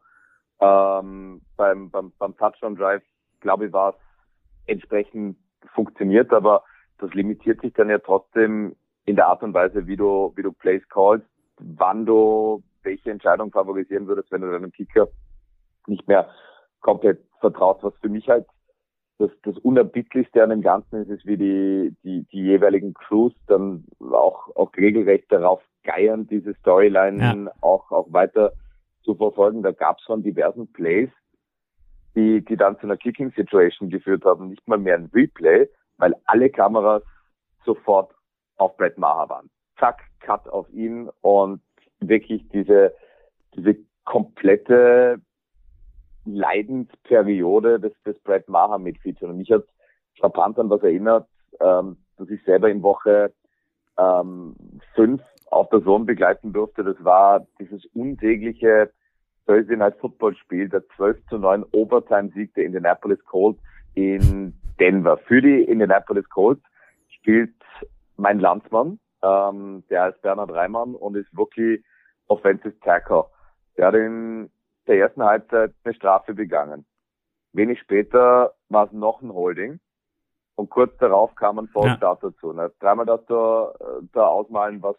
[0.60, 3.04] ähm, beim, beim, beim Touchdown Drive,
[3.42, 3.96] glaube ich, war es
[4.66, 5.38] entsprechend
[5.94, 6.64] funktioniert, aber
[6.98, 8.76] das limitiert sich dann ja trotzdem
[9.06, 11.26] in der Art und Weise, wie du, wie du Plays callst,
[11.60, 15.08] wann du welche Entscheidung favorisieren würdest, wenn du deinem Kicker
[15.88, 16.30] nicht mehr
[16.82, 18.46] komplett vertraut, was für mich halt
[19.20, 23.86] das, das Unerbittlichste an dem Ganzen ist, ist wie die, die, die jeweiligen Crews dann
[24.00, 27.52] auch, auch regelrecht darauf geiern, diese Storyline ja.
[27.62, 28.54] auch, auch weiter
[29.04, 29.62] zu verfolgen.
[29.62, 31.10] Da gab es von diversen Plays,
[32.16, 35.70] die, die dann zu einer Kicking-Situation geführt haben, nicht mal mehr ein Replay,
[36.04, 37.02] weil alle Kameras
[37.64, 38.14] sofort
[38.58, 39.50] auf Brett Maher waren.
[39.80, 41.62] Zack, Cut auf ihn und
[42.02, 42.94] wirklich diese,
[43.56, 45.22] diese komplette
[46.26, 49.32] Leidensperiode des, des Brett Maher mitfeaturen.
[49.32, 49.64] Und mich hat
[50.20, 51.26] frappant an was erinnert,
[51.62, 53.32] ähm, dass ich selber in Woche
[53.98, 54.58] ähm,
[54.96, 56.84] fünf auf der Sohn begleiten durfte.
[56.84, 58.92] Das war dieses unsägliche
[59.46, 63.62] Thursday Night Football Spiel, der 12 zu 9 Overtime-Sieg der Indianapolis Colts
[63.94, 65.18] in Denver.
[65.18, 66.64] Für die Indianapolis Colts
[67.10, 67.54] spielt
[68.18, 71.84] mein Landsmann, ähm, der heißt Bernhard Reimann und ist wirklich
[72.28, 73.26] Offensive Tackle.
[73.78, 74.50] Der hat in
[74.88, 76.86] der ersten Halbzeit eine Strafe begangen.
[77.54, 79.80] Wenig später war es noch ein Holding
[80.56, 82.30] und kurz darauf kam ein Vollstart ja.
[82.30, 82.54] dazu.
[82.54, 82.72] Ne?
[82.80, 84.96] Dreimal darfst du äh, da ausmalen, was,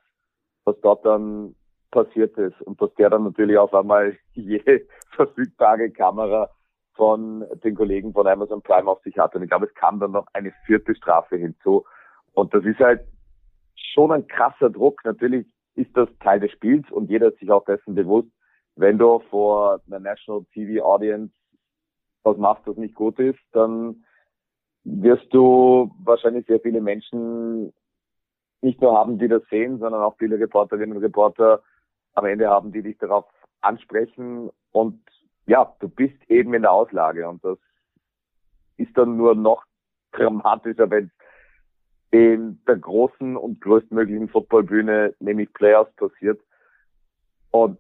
[0.65, 1.55] was dort dann
[1.91, 6.51] passiert ist und dass der dann natürlich auf einmal jede verfügbare Kamera
[6.95, 9.39] von den Kollegen von Amazon Prime auf sich hatte.
[9.39, 11.85] Und ich glaube, es kam dann noch eine vierte Strafe hinzu.
[12.33, 13.01] Und das ist halt
[13.75, 15.01] schon ein krasser Druck.
[15.05, 18.29] Natürlich ist das Teil des Spiels und jeder ist sich auch dessen bewusst,
[18.77, 21.33] wenn du vor einer National TV Audience
[22.23, 24.05] was machst, das nicht gut ist, dann
[24.85, 27.73] wirst du wahrscheinlich sehr viele Menschen
[28.63, 31.63] nicht nur haben, die das sehen, sondern auch viele Reporterinnen und Reporter
[32.15, 33.27] am Ende haben die dich darauf
[33.61, 35.01] ansprechen und
[35.47, 37.59] ja, du bist eben in der Auslage und das
[38.77, 39.65] ist dann nur noch
[40.13, 41.11] dramatischer, wenn
[42.11, 46.41] in der großen und größtmöglichen Footballbühne, nämlich Playoffs, passiert.
[47.51, 47.79] Und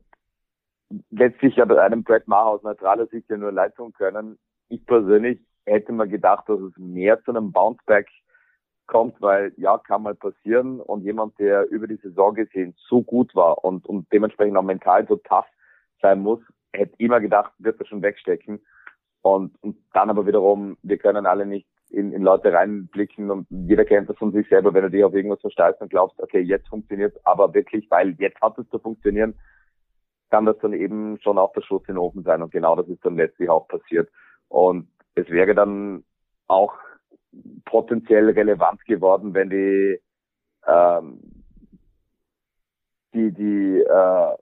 [1.10, 4.38] letztlich bei einem Brad Maher aus neutraler Sicht ja nur leid tun können.
[4.68, 8.08] Ich persönlich hätte mir gedacht, dass es mehr zu einem Bounceback
[8.86, 13.34] kommt, weil ja, kann mal passieren und jemand, der über die Saison gesehen so gut
[13.34, 15.46] war und, und dementsprechend auch mental so tough
[16.02, 16.40] sein muss,
[16.74, 18.60] hätte immer gedacht, wird er schon wegstecken.
[19.22, 23.84] Und, und dann aber wiederum, wir können alle nicht in, in Leute reinblicken und jeder
[23.84, 26.68] kennt das von sich selber, wenn du dich auf irgendwas versteißt und glaubst, okay, jetzt
[26.68, 29.34] funktioniert aber wirklich, weil jetzt hat es zu funktionieren,
[30.30, 32.88] kann das dann eben schon auch der Schuss in den Ofen sein und genau das
[32.88, 34.10] ist dann letztlich auch passiert.
[34.48, 36.04] Und es wäre dann
[36.48, 36.74] auch
[37.64, 40.00] potenziell relevant geworden, wenn die
[40.66, 41.20] ähm,
[43.12, 44.36] die die äh,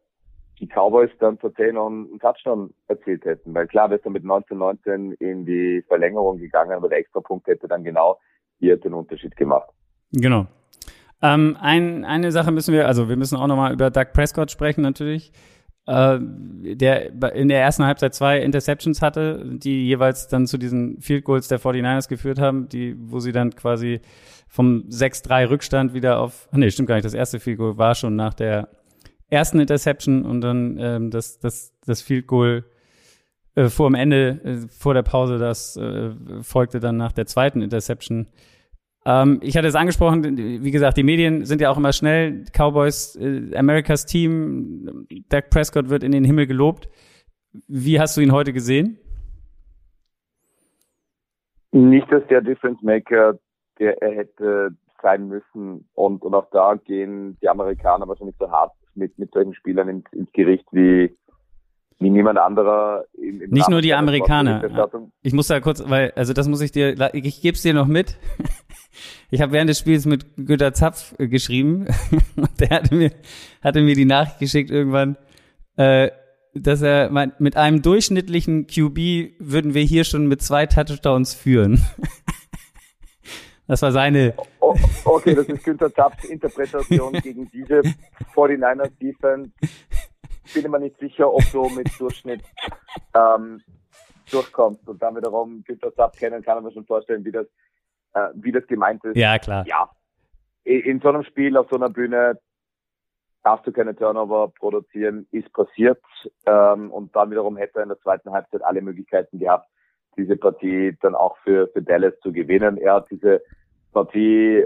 [0.63, 3.53] die Cowboys dann tatsächlich noch einen Touchdown erzielt hätten.
[3.53, 7.85] Weil klar, wäre dann mit 1919 in die Verlängerung gegangen, aber der Extrapunkt hätte dann
[7.85, 8.19] genau
[8.59, 9.69] hier den Unterschied gemacht.
[10.13, 10.47] Genau.
[11.21, 14.83] Ähm, ein, eine Sache müssen wir, also wir müssen auch nochmal über Doug Prescott sprechen
[14.83, 15.33] natürlich
[15.87, 21.25] äh, der in der ersten Halbzeit zwei Interceptions hatte, die jeweils dann zu diesen Field
[21.25, 24.01] Goals der 49ers geführt haben, die, wo sie dann quasi
[24.49, 28.15] vom 6-3 Rückstand wieder auf, nee, stimmt gar nicht, das erste Field Goal war schon
[28.15, 28.69] nach der
[29.33, 32.65] ersten Interception und dann ähm, das, das, das Field Goal
[33.55, 36.11] äh, vor dem Ende, äh, vor der Pause, das äh,
[36.43, 38.29] folgte dann nach der zweiten Interception.
[39.07, 42.45] Ähm, ich hatte es angesprochen, wie gesagt, die Medien sind ja auch immer schnell.
[42.53, 46.89] Cowboys, äh, Americas Team, Dak Prescott wird in den Himmel gelobt.
[47.67, 48.99] Wie hast du ihn heute gesehen?
[51.73, 53.39] Nicht, dass der Difference Maker,
[53.79, 55.89] der er hätte sein müssen.
[55.95, 60.05] Und, und auch da gehen die Amerikaner wahrscheinlich so hart mit, mit solchen Spielern ins,
[60.13, 61.17] ins Gericht wie,
[61.99, 63.05] wie niemand anderer.
[63.15, 64.63] Im, im Nicht nur die Amerikaner.
[65.23, 67.87] Ich muss da kurz, weil, also das muss ich dir, ich gebe es dir noch
[67.87, 68.19] mit.
[69.31, 71.87] ich habe während des Spiels mit Günter Zapf äh, geschrieben
[72.37, 73.11] und der hatte mir,
[73.63, 75.17] hatte mir die Nachricht geschickt irgendwann,
[75.77, 76.11] äh,
[76.55, 81.83] dass er mein, mit einem durchschnittlichen QB würden wir hier schon mit zwei Touchdowns führen.
[83.67, 84.35] das war seine.
[84.61, 87.83] Oh, okay, das ist Günter Zapfs Interpretation gegen diese
[88.35, 89.51] 49ers Defense.
[90.55, 92.43] Bin mir nicht sicher, ob du mit Durchschnitt
[93.15, 93.63] ähm,
[94.31, 94.87] durchkommst.
[94.89, 97.47] Und dann wiederum Günter Zapf kennen, kann man mir schon vorstellen, wie das,
[98.15, 99.17] äh, wie das gemeint ist.
[99.17, 99.65] Ja, klar.
[99.67, 99.91] Ja.
[100.65, 102.39] In so einem Spiel, auf so einer Bühne,
[103.43, 106.03] darfst du keine Turnover produzieren, ist passiert.
[106.47, 109.69] Ähm, und dann wiederum hätte er in der zweiten Halbzeit alle Möglichkeiten gehabt,
[110.17, 112.77] diese Partie dann auch für, für Dallas zu gewinnen.
[112.77, 113.43] Er hat diese
[113.93, 114.65] Partie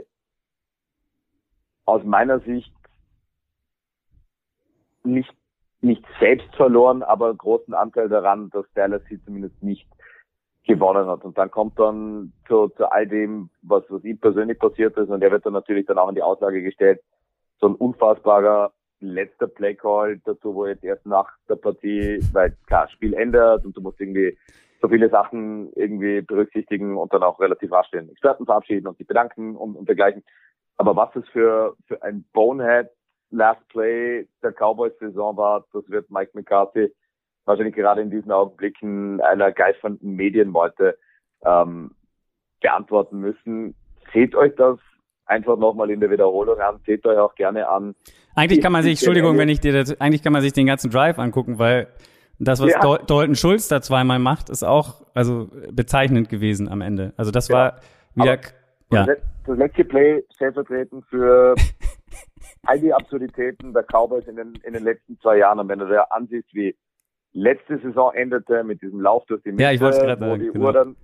[1.85, 2.72] aus meiner Sicht
[5.04, 5.32] nicht,
[5.80, 9.88] nicht selbst verloren, aber großen Anteil daran, dass Dallas sie zumindest nicht
[10.66, 11.24] gewonnen hat.
[11.24, 15.22] Und dann kommt dann zu, zu all dem, was, was ihm persönlich passiert ist, und
[15.22, 17.00] er wird dann natürlich dann auch in die Aussage gestellt,
[17.61, 23.14] so ein unfassbarer letzter Playcall dazu, wo jetzt erst nach der Partie, weil klar, Spiel
[23.14, 24.37] ändert und du musst irgendwie
[24.80, 29.06] so viele Sachen irgendwie berücksichtigen und dann auch relativ rasch den Experten verabschieden und sich
[29.06, 30.22] bedanken und, und dergleichen.
[30.76, 32.90] Aber was es für, für ein Bonehead
[33.30, 36.92] Last Play der Cowboys-Saison war, das wird Mike McCarthy
[37.46, 40.98] wahrscheinlich gerade in diesen Augenblicken einer geifernden Medienmeute
[41.44, 41.92] ähm,
[42.61, 43.74] beantworten müssen.
[44.12, 44.78] Seht euch das
[45.26, 46.80] einfach nochmal in der Wiederholung an.
[46.86, 47.94] Seht euch auch gerne an.
[48.34, 50.90] Eigentlich kann man sich, Entschuldigung, wenn ich dir das, eigentlich kann man sich den ganzen
[50.90, 51.88] Drive angucken, weil
[52.38, 52.80] das, was ja.
[52.80, 57.12] Dalton Schulz da zweimal macht, ist auch also bezeichnend gewesen am Ende.
[57.16, 57.54] Also das ja.
[57.54, 57.80] war
[58.14, 58.38] wieder.
[58.92, 59.06] ja.
[59.46, 61.54] Das letzte Play stellvertretend für
[62.64, 65.60] all die Absurditäten der Cowboys in den, in den letzten zwei Jahren.
[65.60, 66.76] Und wenn du dir ansiehst, wie
[67.32, 70.66] letzte Saison endete mit diesem Lauf durch die Mitte, ja, ich wo sagen, die genau.
[70.66, 70.96] Uhr dann,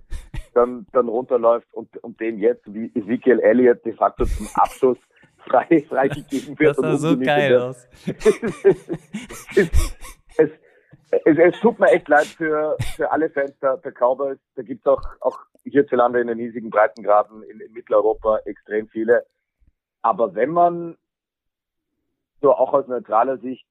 [0.55, 4.97] dann, dann runterläuft und, und den jetzt, wie Ezekiel Elliott de facto zum Abschluss
[5.45, 6.77] frei, frei gegeben wird.
[6.77, 7.87] Das sah so geil aus.
[8.05, 8.25] es,
[10.37, 10.49] es,
[11.25, 14.39] es, es, tut mir echt leid für, für alle Fans der, der Cowboys.
[14.55, 19.25] Da gibt es auch, auch hierzulande in den hiesigen Breitengraden in, in Mitteleuropa extrem viele.
[20.01, 20.97] Aber wenn man
[22.41, 23.65] so auch aus neutraler Sicht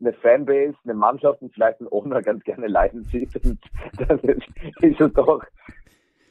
[0.00, 3.34] eine Fanbase, eine Mannschaft und vielleicht einen Owner ganz gerne leiden sieht,
[4.08, 4.18] dann
[4.80, 5.42] ist es doch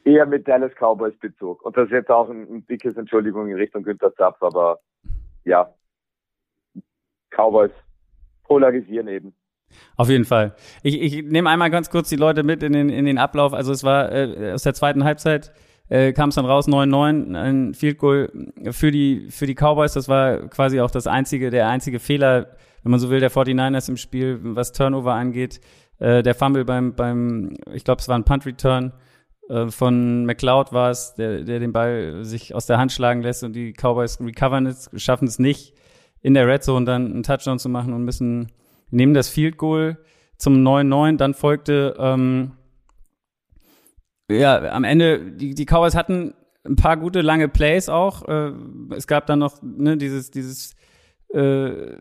[0.04, 1.62] eher mit Dallas Cowboys Bezug.
[1.62, 4.78] Und das ist jetzt auch ein, ein dickes Entschuldigung in Richtung Günther Zapf, aber
[5.44, 5.72] ja,
[7.30, 7.72] Cowboys
[8.44, 9.34] polarisieren eben.
[9.96, 10.54] Auf jeden Fall.
[10.82, 13.52] Ich, ich nehme einmal ganz kurz die Leute mit in den, in den Ablauf.
[13.52, 15.52] Also es war äh, aus der zweiten Halbzeit
[15.88, 18.30] äh, kam es dann raus 9-9, ein Field Goal
[18.70, 19.92] für die für die Cowboys.
[19.92, 23.88] Das war quasi auch das einzige der einzige Fehler, wenn man so will, der 49ers
[23.88, 25.60] im Spiel, was Turnover angeht.
[25.98, 28.92] Äh, der Fumble beim beim ich glaube es war ein Punt Return
[29.68, 33.52] von McLeod war es, der, der den Ball sich aus der Hand schlagen lässt und
[33.52, 35.74] die Cowboys recovern es, schaffen es nicht,
[36.22, 38.50] in der Red Zone dann einen Touchdown zu machen und müssen,
[38.90, 39.98] nehmen das Field Goal
[40.38, 41.18] zum 9-9.
[41.18, 42.52] Dann folgte, ähm,
[44.30, 46.34] ja, am Ende, die, die Cowboys hatten
[46.66, 48.26] ein paar gute lange Plays auch.
[48.26, 48.52] Äh,
[48.96, 50.74] es gab dann noch ne, dieses, dieses
[51.28, 51.96] äh,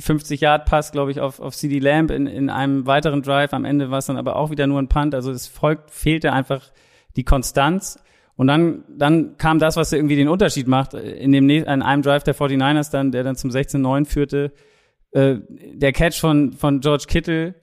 [0.00, 3.52] 50-Yard-Pass, glaube ich, auf, auf CD Lamb in, in einem weiteren Drive.
[3.52, 5.14] Am Ende war es dann aber auch wieder nur ein Punt.
[5.14, 6.70] Also es folgt, fehlte einfach
[7.16, 8.02] die Konstanz.
[8.36, 12.24] Und dann, dann kam das, was irgendwie den Unterschied macht, in dem in einem Drive
[12.24, 14.52] der 49ers dann, der dann zum 16-9 führte,
[15.12, 17.54] äh, der Catch von, von George Kittle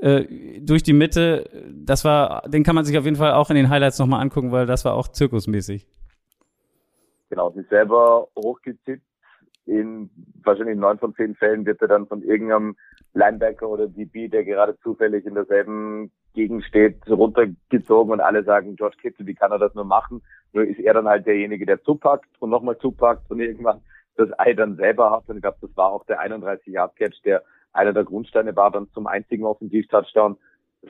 [0.00, 3.56] äh, durch die Mitte, das war, den kann man sich auf jeden Fall auch in
[3.56, 5.86] den Highlights nochmal angucken, weil das war auch zirkusmäßig.
[7.28, 9.04] Genau, sich selber hochgezippt.
[9.66, 10.10] In
[10.42, 12.76] wahrscheinlich neun von zehn Fällen wird er dann von irgendeinem
[13.12, 18.96] Linebacker oder DB, der gerade zufällig in derselben Gegend steht, runtergezogen und alle sagen, George
[19.00, 20.22] Kittle, wie kann er das nur machen?
[20.52, 23.80] Nur ist er dann halt derjenige, der zupackt und nochmal zupackt und irgendwann
[24.16, 25.28] das Ei dann selber hat.
[25.28, 29.06] Und ich glaube, das war auch der 31-Yard-Catch, der einer der Grundsteine war dann zum
[29.06, 30.36] einzigen Offensiv-Touchdown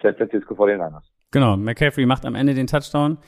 [0.02, 1.02] San Francisco 49ers.
[1.30, 3.18] Genau, McCaffrey macht am Ende den Touchdown.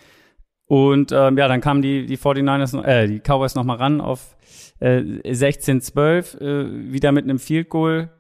[0.67, 4.37] Und ähm, ja, dann kamen die, die 49ers, äh, die Cowboys nochmal ran auf
[4.81, 8.11] äh, 16-12, äh, wieder mit einem Field Goal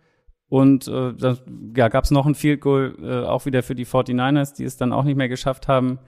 [0.52, 1.38] und äh, dann
[1.74, 4.76] ja, gab es noch ein Field Goal, äh, auch wieder für die 49ers, die es
[4.76, 5.98] dann auch nicht mehr geschafft haben,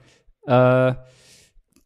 [0.45, 0.93] äh,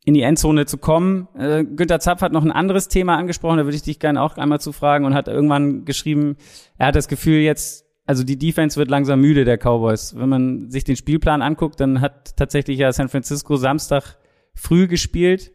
[0.03, 1.29] in die Endzone zu kommen.
[1.37, 4.35] Äh, Günther Zapf hat noch ein anderes Thema angesprochen, da würde ich dich gerne auch
[4.35, 6.35] einmal zu fragen und hat irgendwann geschrieben,
[6.77, 10.13] er hat das Gefühl jetzt, also die Defense wird langsam müde der Cowboys.
[10.17, 14.17] Wenn man sich den Spielplan anguckt, dann hat tatsächlich ja San Francisco Samstag
[14.53, 15.53] früh gespielt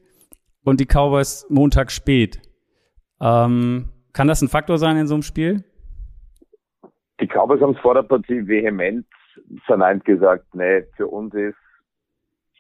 [0.62, 2.40] und die Cowboys Montag spät.
[3.20, 5.64] Ähm, kann das ein Faktor sein in so einem Spiel?
[7.20, 9.06] Die Cowboys haben es vor der Partie vehement
[9.66, 11.56] verneint gesagt, nee, für uns ist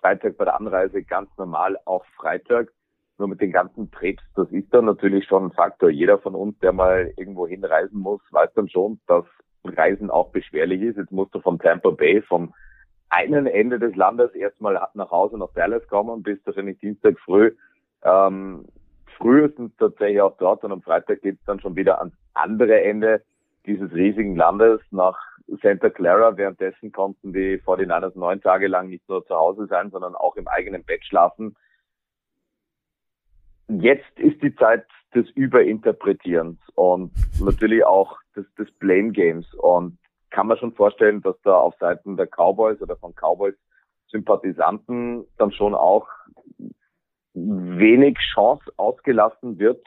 [0.00, 2.68] Freitag bei der Anreise ganz normal auch Freitag.
[3.16, 5.88] Nur mit den ganzen Trips, das ist dann natürlich schon ein Faktor.
[5.88, 9.24] Jeder von uns, der mal irgendwo hinreisen muss, weiß dann schon, dass
[9.64, 10.96] Reisen auch beschwerlich ist.
[10.96, 12.52] Jetzt musst du von Tampa Bay, vom
[13.10, 17.52] einen Ende des Landes erstmal nach Hause nach Dallas kommen, bis wahrscheinlich Dienstag früh,
[18.02, 18.66] ähm,
[19.16, 23.22] frühestens tatsächlich auch dort und am Freitag geht's dann schon wieder ans andere Ende
[23.66, 25.18] dieses riesigen Landes nach
[25.62, 26.36] Santa Clara.
[26.36, 30.48] Währenddessen konnten die 49ers neun Tage lang nicht nur zu Hause sein, sondern auch im
[30.48, 31.56] eigenen Bett schlafen.
[33.68, 39.52] Jetzt ist die Zeit des Überinterpretierens und natürlich auch des, des Blame Games.
[39.54, 39.98] Und
[40.30, 43.54] kann man schon vorstellen, dass da auf Seiten der Cowboys oder von Cowboys
[44.08, 46.08] Sympathisanten dann schon auch
[47.34, 49.84] wenig Chance ausgelassen wird,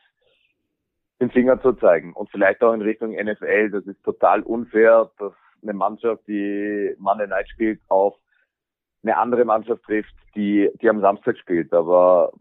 [1.20, 2.14] den Finger zu zeigen.
[2.14, 3.72] Und vielleicht auch in Richtung NFL.
[3.72, 8.16] Das ist total unfair, dass eine Mannschaft, die Monday Night spielt, auf
[9.04, 11.74] eine andere Mannschaft trifft, die, die am Samstag spielt.
[11.74, 12.32] Aber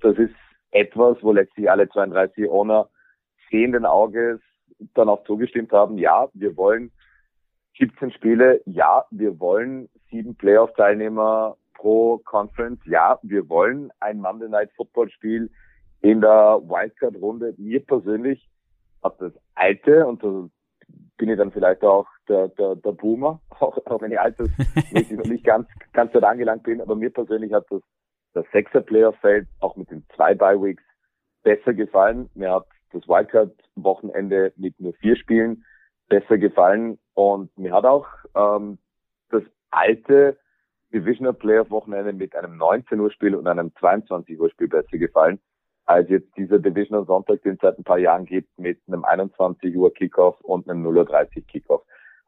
[0.00, 0.34] das ist
[0.70, 2.88] etwas, wo letztlich alle 32 Owner
[3.50, 4.40] sehenden Auges
[4.94, 6.92] dann auch zugestimmt haben, ja, wir wollen
[7.78, 14.70] 17 Spiele, ja, wir wollen sieben Playoff-Teilnehmer pro Conference, ja, wir wollen ein Monday Night
[14.76, 15.50] Football Spiel
[16.00, 17.54] in der Wildcard-Runde.
[17.58, 18.48] Mir persönlich
[19.02, 20.48] hat das alte, und da
[21.16, 25.26] bin ich dann vielleicht auch der, der, der Boomer, auch, auch wenn ich altersmäßig noch
[25.26, 27.82] nicht ganz, ganz dort angelangt bin, aber mir persönlich hat das,
[28.34, 30.82] das Sechser Playoff-Feld auch mit den zwei Bye-Weeks
[31.42, 32.30] besser gefallen.
[32.34, 35.64] Mir hat das Wildcard-Wochenende mit nur vier Spielen
[36.08, 38.78] besser gefallen und mir hat auch ähm,
[39.30, 40.38] das alte
[40.92, 45.38] Divisional Playoff Wochenende mit einem 19 Uhr Spiel und einem 22 Uhr Spiel besser gefallen
[45.88, 49.74] als jetzt dieser Divisional Sonntag, den es seit ein paar Jahren gibt, mit einem 21
[49.74, 51.82] Uhr Kickoff und einem 0.30 Uhr Kickoff.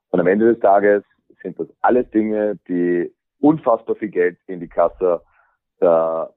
[0.09, 1.05] Und am Ende des Tages
[1.43, 5.21] sind das alles Dinge, die unfassbar viel Geld in die Kasse
[5.79, 6.33] der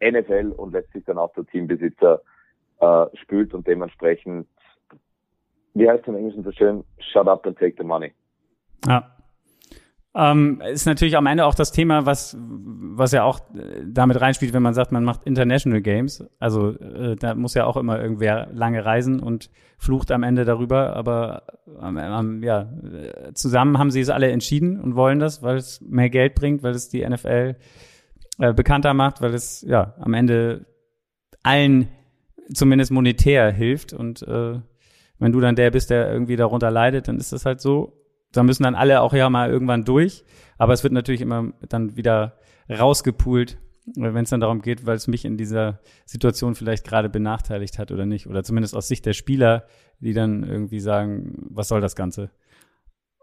[0.00, 2.22] NFL und letztlich dann auch der Teambesitzer
[2.78, 4.46] äh, spült und dementsprechend,
[5.74, 8.12] wie heißt es im Englischen so schön, shut up and take the money.
[8.86, 9.13] Ja.
[10.16, 14.52] Ähm, ist natürlich am Ende auch das Thema, was, was ja auch äh, damit reinspielt,
[14.52, 16.24] wenn man sagt, man macht International Games.
[16.38, 20.94] Also äh, da muss ja auch immer irgendwer lange reisen und flucht am Ende darüber.
[20.94, 21.42] Aber
[21.82, 22.68] ähm, ähm, ja,
[23.34, 26.74] zusammen haben sie es alle entschieden und wollen das, weil es mehr Geld bringt, weil
[26.74, 27.56] es die NFL
[28.38, 30.64] äh, bekannter macht, weil es ja am Ende
[31.42, 31.88] allen
[32.52, 33.92] zumindest monetär hilft.
[33.92, 34.60] Und äh,
[35.18, 38.03] wenn du dann der bist, der irgendwie darunter leidet, dann ist das halt so
[38.36, 40.24] da müssen dann alle auch ja mal irgendwann durch.
[40.58, 42.38] Aber es wird natürlich immer dann wieder
[42.70, 43.58] rausgepult,
[43.94, 47.90] wenn es dann darum geht, weil es mich in dieser Situation vielleicht gerade benachteiligt hat
[47.90, 48.26] oder nicht.
[48.26, 49.66] Oder zumindest aus Sicht der Spieler,
[50.00, 52.30] die dann irgendwie sagen, was soll das Ganze?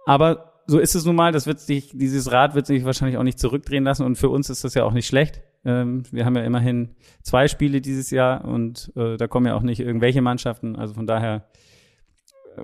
[0.06, 3.24] Aber so ist es nun mal, das wird sich, dieses Rad wird sich wahrscheinlich auch
[3.24, 5.42] nicht zurückdrehen lassen und für uns ist das ja auch nicht schlecht.
[5.66, 9.62] Ähm, wir haben ja immerhin zwei Spiele dieses Jahr und äh, da kommen ja auch
[9.62, 10.76] nicht irgendwelche Mannschaften.
[10.76, 11.46] Also von daher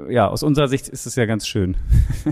[0.09, 1.77] ja, aus unserer Sicht ist es ja ganz schön.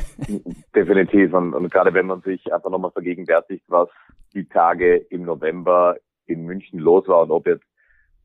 [0.75, 1.33] Definitiv.
[1.33, 3.89] Und, und gerade wenn man sich einfach nochmal vergegenwärtigt, was
[4.33, 7.65] die Tage im November in München los war und ob jetzt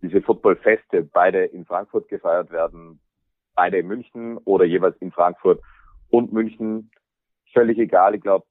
[0.03, 3.01] diese Footballfeste beide in Frankfurt gefeiert werden,
[3.55, 5.61] beide in München oder jeweils in Frankfurt
[6.09, 6.91] und München,
[7.53, 8.15] völlig egal.
[8.15, 8.47] Ich glaube,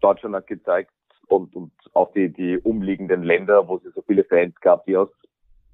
[0.00, 0.92] Deutschland hat gezeigt
[1.28, 5.08] und, und auch die, die umliegenden Länder, wo es so viele Fans gab, die aus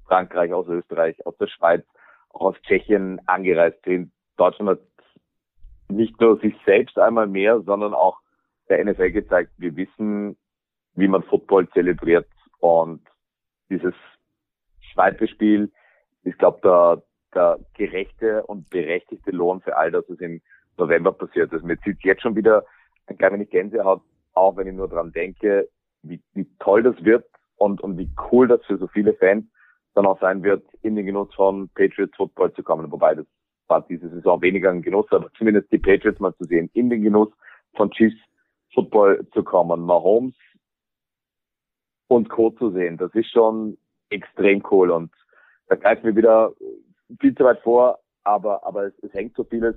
[0.05, 1.85] Frankreich, aus Österreich, aus der Schweiz,
[2.29, 4.79] auch aus Tschechien angereist sind, Deutschland hat
[5.89, 8.19] nicht nur sich selbst einmal mehr, sondern auch
[8.69, 10.37] der NFL gezeigt, wir wissen,
[10.95, 12.27] wie man Football zelebriert
[12.59, 13.01] und
[13.69, 13.93] dieses
[14.93, 15.71] zweite Spiel
[16.23, 20.41] ist, glaube der, der gerechte und berechtigte Lohn für all das, was im
[20.77, 21.63] November passiert ist.
[21.63, 22.65] Mir zieht jetzt schon wieder
[23.07, 24.01] ein klein wenig Gänsehaut
[24.39, 25.69] auch wenn ich nur dran denke,
[26.01, 27.25] wie, wie toll das wird
[27.57, 29.45] und, und wie cool das für so viele Fans
[29.95, 32.91] dann auch sein wird, in den Genuss von Patriots Football zu kommen.
[32.91, 33.25] Wobei das
[33.69, 37.03] war diese Saison weniger ein Genuss, aber zumindest die Patriots mal zu sehen, in den
[37.03, 37.29] Genuss
[37.75, 38.17] von Chiefs
[38.73, 39.81] Football zu kommen.
[39.81, 40.35] Mahomes
[42.07, 42.49] und Co.
[42.51, 43.77] zu sehen, das ist schon
[44.09, 45.11] extrem cool und
[45.67, 46.51] da greifen wir wieder
[47.19, 49.75] viel zu weit vor, aber, aber es, es hängt so vieles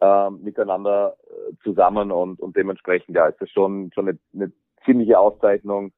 [0.00, 1.16] äh, miteinander
[1.62, 4.52] zusammen und, und dementsprechend, ja, ist das schon, schon eine, eine
[4.84, 5.92] ziemliche Auszeichnung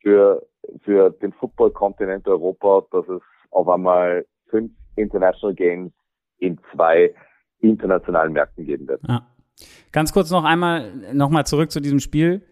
[0.00, 0.44] für,
[0.82, 5.92] für den Football-Kontinent Europa, dass es auf einmal fünf International Games
[6.42, 7.14] in zwei
[7.60, 9.00] internationalen Märkten geben wird.
[9.08, 9.26] Ja.
[9.92, 12.42] Ganz kurz noch einmal nochmal zurück zu diesem Spiel,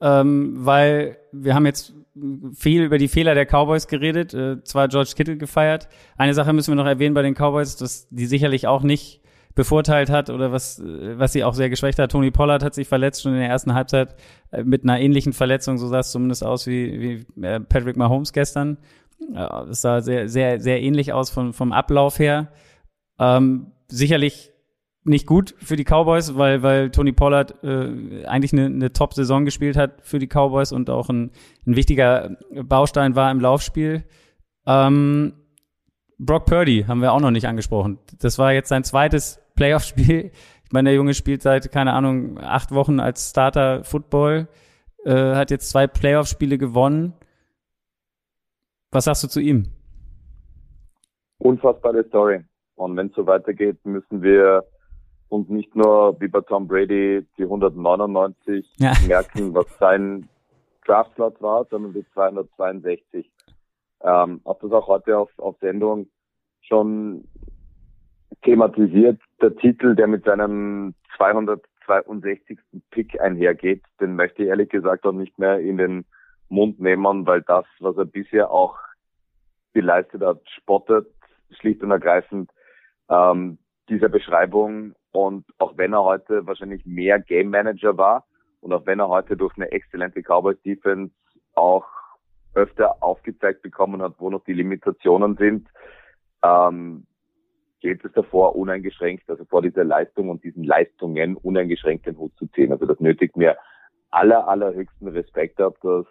[0.00, 1.94] ähm, weil wir haben jetzt
[2.54, 5.88] viel über die Fehler der Cowboys geredet, äh, zwar George Kittle gefeiert.
[6.16, 9.20] Eine Sache müssen wir noch erwähnen bei den Cowboys, dass die sicherlich auch nicht
[9.56, 12.12] bevorteilt hat oder was, was sie auch sehr geschwächt hat.
[12.12, 14.14] Tony Pollard hat sich verletzt schon in der ersten Halbzeit
[14.52, 18.32] äh, mit einer ähnlichen Verletzung, so sah es zumindest aus wie, wie äh, Patrick Mahomes
[18.32, 18.78] gestern.
[19.34, 22.48] Das sah sehr, sehr, sehr ähnlich aus vom, vom Ablauf her.
[23.20, 24.50] Ähm, sicherlich
[25.04, 29.76] nicht gut für die Cowboys, weil, weil Tony Pollard äh, eigentlich eine, eine Top-Saison gespielt
[29.76, 31.30] hat für die Cowboys und auch ein,
[31.66, 34.04] ein wichtiger Baustein war im Laufspiel.
[34.66, 35.34] Ähm,
[36.18, 37.98] Brock Purdy haben wir auch noch nicht angesprochen.
[38.18, 40.32] Das war jetzt sein zweites Playoff-Spiel.
[40.64, 44.48] Ich meine, der Junge spielt seit, keine Ahnung, acht Wochen als Starter Football,
[45.04, 47.14] äh, hat jetzt zwei Playoff-Spiele gewonnen.
[48.92, 49.72] Was sagst du zu ihm?
[51.38, 52.44] Unfassbare Story.
[52.80, 54.64] Und wenn es so weitergeht, müssen wir
[55.28, 58.94] uns nicht nur wie bei Tom Brady die 199 ja.
[59.06, 60.30] merken, was sein
[60.86, 63.30] Draftslot war, sondern die 262.
[64.02, 66.08] Ähm, habe das auch heute auf, auf Sendung
[66.62, 67.28] schon
[68.44, 69.20] thematisiert.
[69.42, 72.58] Der Titel, der mit seinem 262.
[72.90, 76.06] Pick einhergeht, den möchte ich ehrlich gesagt auch nicht mehr in den
[76.48, 78.78] Mund nehmen, weil das, was er bisher auch
[79.74, 81.06] geleistet hat, spottet
[81.50, 82.50] schlicht und ergreifend
[83.10, 83.58] ähm,
[83.88, 84.94] dieser Beschreibung.
[85.12, 88.26] Und auch wenn er heute wahrscheinlich mehr Game Manager war
[88.60, 91.12] und auch wenn er heute durch eine exzellente Cowboys Defense
[91.54, 91.86] auch
[92.54, 95.68] öfter aufgezeigt bekommen hat, wo noch die Limitationen sind,
[96.42, 97.06] ähm,
[97.80, 102.46] geht es davor uneingeschränkt, also vor dieser Leistung und diesen Leistungen uneingeschränkt den Hut zu
[102.48, 102.72] ziehen.
[102.72, 103.56] Also das nötigt mir
[104.10, 106.06] aller, allerhöchsten Respekt ab, dass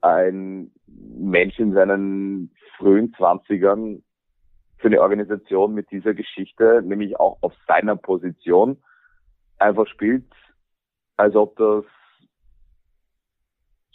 [0.00, 4.02] ein Mensch in seinen frühen Zwanzigern
[4.86, 8.80] für eine Organisation mit dieser Geschichte, nämlich auch auf seiner Position,
[9.58, 10.32] einfach spielt,
[11.16, 11.84] als ob das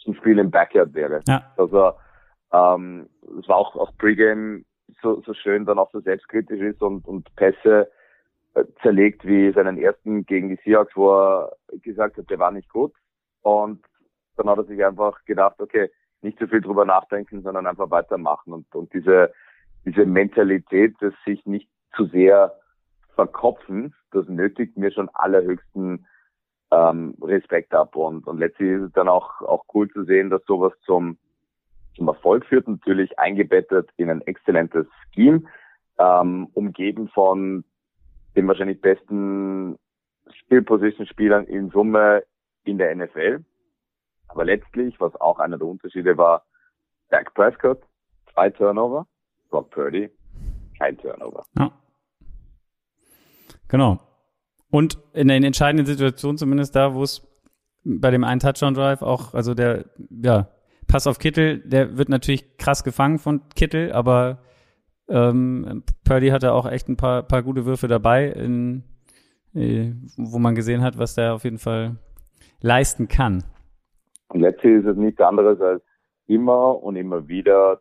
[0.00, 1.20] zum Spiel im Backyard wäre.
[1.26, 1.50] Ja.
[1.56, 1.92] Also
[2.52, 3.08] ähm,
[3.40, 4.64] es war auch auch Pregame
[5.00, 7.90] so, so schön dann auch so selbstkritisch ist und, und Pässe
[8.52, 12.68] äh, zerlegt wie seinen ersten gegen die Seahawks, wo er gesagt hat, der war nicht
[12.68, 12.92] gut.
[13.40, 13.82] Und
[14.36, 15.90] dann hat er sich einfach gedacht, okay,
[16.20, 18.52] nicht so viel drüber nachdenken, sondern einfach weitermachen.
[18.52, 19.32] Und, und diese,
[19.84, 22.54] diese Mentalität, das sich nicht zu sehr
[23.14, 26.06] verkopfen, das nötigt mir schon allerhöchsten
[26.70, 27.96] ähm, Respekt ab.
[27.96, 31.18] Und, und letztlich ist es dann auch, auch cool zu sehen, dass sowas zum,
[31.96, 35.42] zum Erfolg führt, natürlich eingebettet in ein exzellentes Scheme,
[35.98, 37.64] ähm, umgeben von
[38.34, 39.78] den wahrscheinlich besten
[40.44, 42.22] Skill-Position-Spielern in Summe
[42.64, 43.44] in der NFL.
[44.28, 46.44] Aber letztlich, was auch einer der Unterschiede war,
[47.10, 47.82] Dak Prescott,
[48.32, 49.06] zwei Turnover,
[49.52, 50.10] Brock Purdy,
[50.78, 51.44] kein Turnover.
[51.56, 51.70] Ja.
[53.68, 54.00] Genau.
[54.70, 57.22] Und in den entscheidenden Situationen, zumindest da, wo es
[57.84, 60.48] bei dem einen Touchdown-Drive auch, also der, ja,
[60.88, 64.42] Pass auf Kittel, der wird natürlich krass gefangen von Kittel, aber
[65.08, 68.82] ähm, Purdy hatte auch echt ein paar, paar gute Würfe dabei, in,
[69.54, 71.96] äh, wo man gesehen hat, was der auf jeden Fall
[72.60, 73.44] leisten kann.
[74.28, 75.82] Und letztlich ist es nichts anderes als
[76.26, 77.80] immer und immer wieder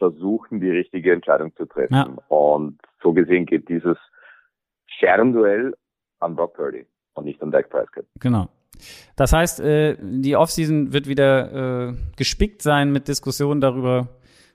[0.00, 1.94] versuchen, die richtige Entscheidung zu treffen.
[1.94, 2.08] Ja.
[2.28, 3.96] Und so gesehen geht dieses
[4.86, 5.74] Scherbenduell
[6.18, 8.06] an Brock Purdy und nicht an Dak Prescott.
[8.18, 8.48] Genau.
[9.14, 14.08] Das heißt, äh, die Offseason wird wieder äh, gespickt sein mit Diskussionen darüber,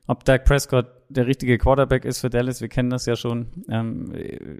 [0.07, 2.59] ob Dak Prescott der richtige Quarterback ist für Dallas.
[2.59, 3.47] Wir kennen das ja schon.
[3.69, 4.11] Ähm,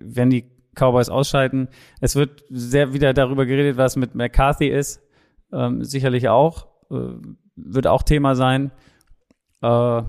[0.01, 1.69] wenn die Cowboys ausscheiden.
[2.01, 5.01] Es wird sehr wieder darüber geredet, was mit McCarthy ist
[5.51, 7.15] ähm, sicherlich auch, äh,
[7.55, 8.71] wird auch Thema sein.
[9.61, 10.01] Äh,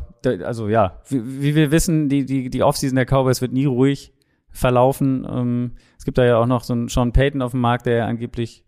[0.43, 4.13] also ja, wie, wie, wir wissen, die, die, die Offseason der Cowboys wird nie ruhig
[4.51, 5.27] verlaufen.
[5.31, 7.97] Ähm, es gibt da ja auch noch so einen Sean Payton auf dem Markt, der
[7.97, 8.65] ja angeblich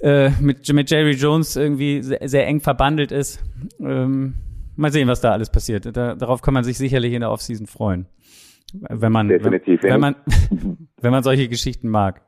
[0.00, 3.42] äh, mit, mit Jerry Jones irgendwie sehr, sehr eng verbandelt ist.
[3.80, 4.34] Ähm,
[4.76, 5.96] mal sehen, was da alles passiert.
[5.96, 8.06] Da, darauf kann man sich sicherlich in der Offseason freuen.
[8.72, 10.16] Wenn man, Definitiv, wenn, wenn man,
[11.00, 12.22] wenn man solche Geschichten mag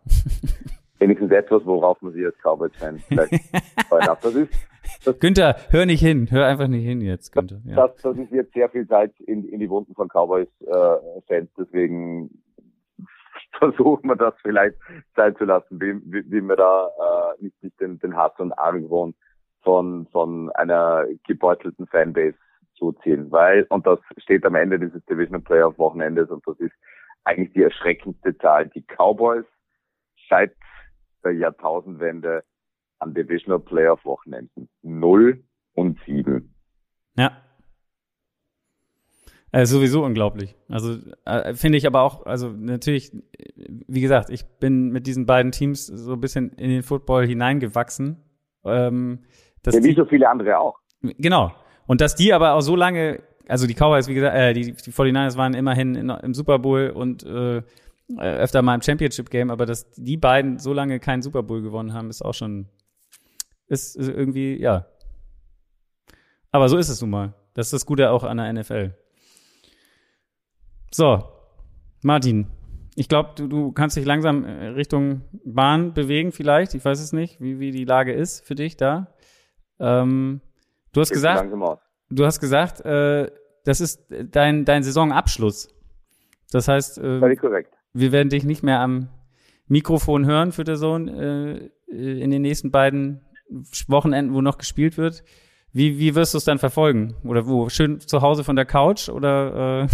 [1.01, 3.34] wenigstens etwas, worauf man sich als Cowboys-Fan vielleicht
[3.88, 4.20] freuen darf.
[4.20, 4.53] Das ist,
[5.05, 7.61] das, Günther, hör nicht hin, hör einfach nicht hin jetzt, Günther.
[7.64, 7.86] Ja.
[7.86, 12.42] Das, das ist jetzt sehr viel Zeit in, in die Wunden von Cowboys-Fans, äh, deswegen
[13.59, 14.76] versuchen wir das vielleicht
[15.16, 18.53] sein zu lassen, wie, wie, wie wir da äh, nicht, nicht den, den Hass und
[18.53, 19.14] Argwohn
[19.62, 22.36] von, von einer gebeutelten Fanbase
[22.76, 26.74] zuziehen, weil, und das steht am Ende dieses Division Playoff Wochenendes und das ist
[27.24, 28.68] eigentlich die erschreckendste Zahl.
[28.68, 29.44] Die Cowboys
[30.28, 30.55] seit
[31.22, 32.42] der Jahrtausendwende
[33.01, 34.68] an Divisional Playoff Wochenenden.
[34.82, 35.42] Null
[35.74, 36.55] und sieben.
[37.16, 37.32] Ja.
[39.53, 40.55] Äh, sowieso unglaublich.
[40.68, 43.11] Also äh, finde ich aber auch, also natürlich,
[43.57, 48.22] wie gesagt, ich bin mit diesen beiden Teams so ein bisschen in den Football hineingewachsen.
[48.64, 49.20] Ähm,
[49.66, 50.78] ja, wie die, so viele andere auch.
[51.03, 51.53] Genau.
[51.86, 54.92] Und dass die aber auch so lange, also die Cowboys, wie gesagt, äh, die, die
[54.92, 57.62] 49ers waren immerhin in, im Super Bowl und äh,
[58.18, 61.62] äh, öfter mal im Championship Game, aber dass die beiden so lange keinen Super Bowl
[61.62, 62.66] gewonnen haben, ist auch schon,
[63.71, 64.87] ist, ist irgendwie, ja.
[66.51, 67.35] Aber so ist es nun mal.
[67.55, 68.95] Das ist das Gute auch an der NFL.
[70.91, 71.23] So,
[72.03, 72.49] Martin,
[72.97, 76.75] ich glaube, du, du kannst dich langsam äh, Richtung Bahn bewegen, vielleicht.
[76.75, 79.14] Ich weiß es nicht, wie, wie die Lage ist für dich da.
[79.79, 80.41] Ähm,
[80.93, 81.49] du hast gesagt,
[82.11, 83.31] du hast gesagt, äh,
[83.64, 85.68] das ist dein, dein Saisonabschluss.
[86.51, 87.21] Das heißt, äh,
[87.93, 89.11] wir werden dich nicht mehr am
[89.68, 93.21] Mikrofon hören für der Sohn äh, in den nächsten beiden
[93.88, 95.22] Wochenenden, wo noch gespielt wird.
[95.72, 97.14] Wie, wie wirst du es dann verfolgen?
[97.24, 97.68] Oder wo?
[97.68, 99.84] Schön zu Hause von der Couch oder?
[99.84, 99.88] Äh,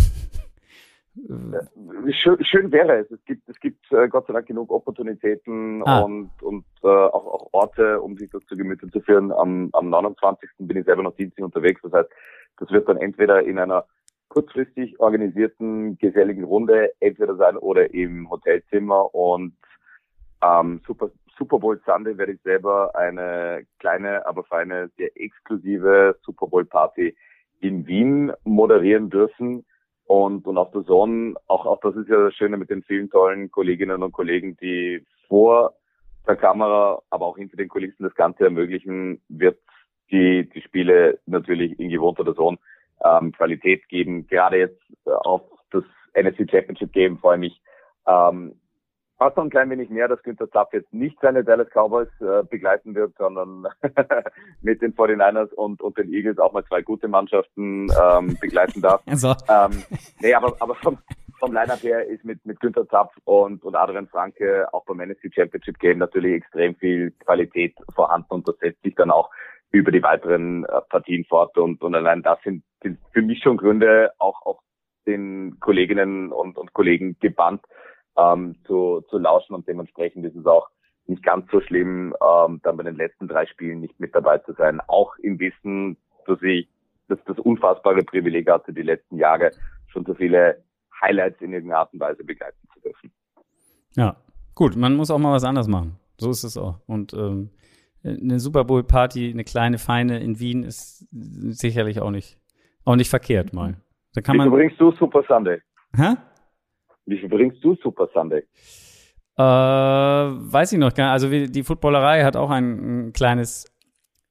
[2.13, 3.11] schön, schön wäre es.
[3.11, 6.01] Es gibt, es gibt äh, Gott sei Dank genug Opportunitäten ah.
[6.01, 9.33] und, und äh, auch, auch Orte, um sich das zu Gemüte zu führen.
[9.33, 10.49] Am, am 29.
[10.59, 11.81] bin ich selber noch dienstlich unterwegs.
[11.83, 12.09] Das heißt,
[12.59, 13.85] das wird dann entweder in einer
[14.29, 19.55] kurzfristig organisierten geselligen Runde entweder sein oder im Hotelzimmer und
[20.43, 26.47] ähm, Super, Super Bowl Sunday werde ich selber eine kleine, aber feine, sehr exklusive Super
[26.47, 27.17] Bowl Party
[27.61, 29.65] in Wien moderieren dürfen.
[30.07, 33.11] Und, und auf der Sonne, auch, auch das ist ja das Schöne mit den vielen
[33.11, 35.75] tollen Kolleginnen und Kollegen, die vor
[36.27, 39.59] der Kamera, aber auch hinter den Kulissen das Ganze ermöglichen, wird
[40.11, 42.59] die, die Spiele natürlich in gewohnter der Zone
[43.05, 44.27] ähm, Qualität geben.
[44.29, 45.85] Gerade jetzt äh, auf das
[46.15, 47.63] NFC Championship Game freue ich mich
[48.07, 48.55] ähm,
[49.19, 52.43] fast noch ein klein wenig mehr, dass Günther Zapf jetzt nicht seine Dallas Cowboys äh,
[52.45, 53.67] begleiten wird, sondern
[54.63, 59.03] mit den 49ers und, und den Eagles auch mal zwei gute Mannschaften ähm, begleiten darf.
[59.17, 59.35] Also.
[59.49, 59.83] Ähm,
[60.21, 60.99] nee, aber, aber vom,
[61.39, 65.33] vom Line-Up her ist mit, mit Günther Zapf und, und Adrian Franke auch beim NFC
[65.35, 69.31] Championship Game natürlich extrem viel Qualität vorhanden und das setzt sich dann auch
[69.71, 73.57] über die weiteren äh, Partien fort und, und allein das sind, sind für mich schon
[73.57, 74.61] Gründe, auch, auch
[75.07, 77.63] den Kolleginnen und, und Kollegen gebannt,
[78.17, 80.69] ähm, zu, zu lauschen und dementsprechend ist es auch
[81.07, 84.53] nicht ganz so schlimm, ähm, dann bei den letzten drei Spielen nicht mit dabei zu
[84.55, 84.81] sein.
[84.89, 85.97] Auch im Wissen,
[86.27, 86.69] dass ich
[87.09, 89.53] dass das unfassbare Privileg hatte, die letzten Jahre
[89.87, 90.63] schon so viele
[91.01, 93.13] Highlights in irgendeiner Art und Weise begleiten zu dürfen.
[93.95, 94.17] Ja,
[94.55, 96.01] gut, man muss auch mal was anderes machen.
[96.19, 96.81] So ist es auch.
[96.87, 97.51] Und ähm,
[98.03, 102.39] eine Super Bowl Party, eine kleine feine in Wien ist sicherlich auch nicht
[102.85, 103.77] auch nicht verkehrt mal.
[104.15, 104.51] Da kann man.
[104.51, 105.61] bringst du Super Sunday?
[105.95, 106.15] Hä?
[107.07, 108.43] Wie viel bringst du Super Sunday?
[109.39, 111.13] Äh, weiß ich noch gar nicht.
[111.13, 113.67] Also die Footballerei hat auch ein, ein kleines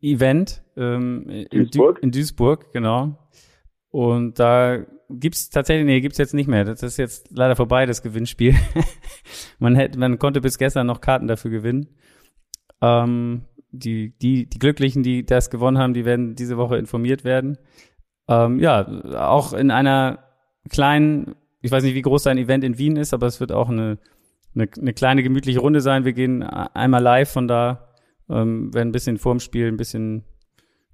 [0.01, 1.99] Event ähm, in, Duisburg?
[2.01, 3.17] in Duisburg, genau.
[3.91, 6.65] Und da gibt's tatsächlich, nee, gibt's jetzt nicht mehr.
[6.65, 8.55] Das ist jetzt leider vorbei, das Gewinnspiel.
[9.59, 11.87] man hätte, man konnte bis gestern noch Karten dafür gewinnen.
[12.81, 17.57] Ähm, die, die, die Glücklichen, die das gewonnen haben, die werden diese Woche informiert werden.
[18.27, 18.85] Ähm, ja,
[19.29, 20.19] auch in einer
[20.69, 23.69] kleinen ich weiß nicht, wie groß dein Event in Wien ist, aber es wird auch
[23.69, 23.97] eine,
[24.53, 26.05] eine, eine kleine gemütliche Runde sein.
[26.05, 27.89] Wir gehen einmal live von da,
[28.29, 30.23] ähm, werden ein bisschen vorm Spiel, ein bisschen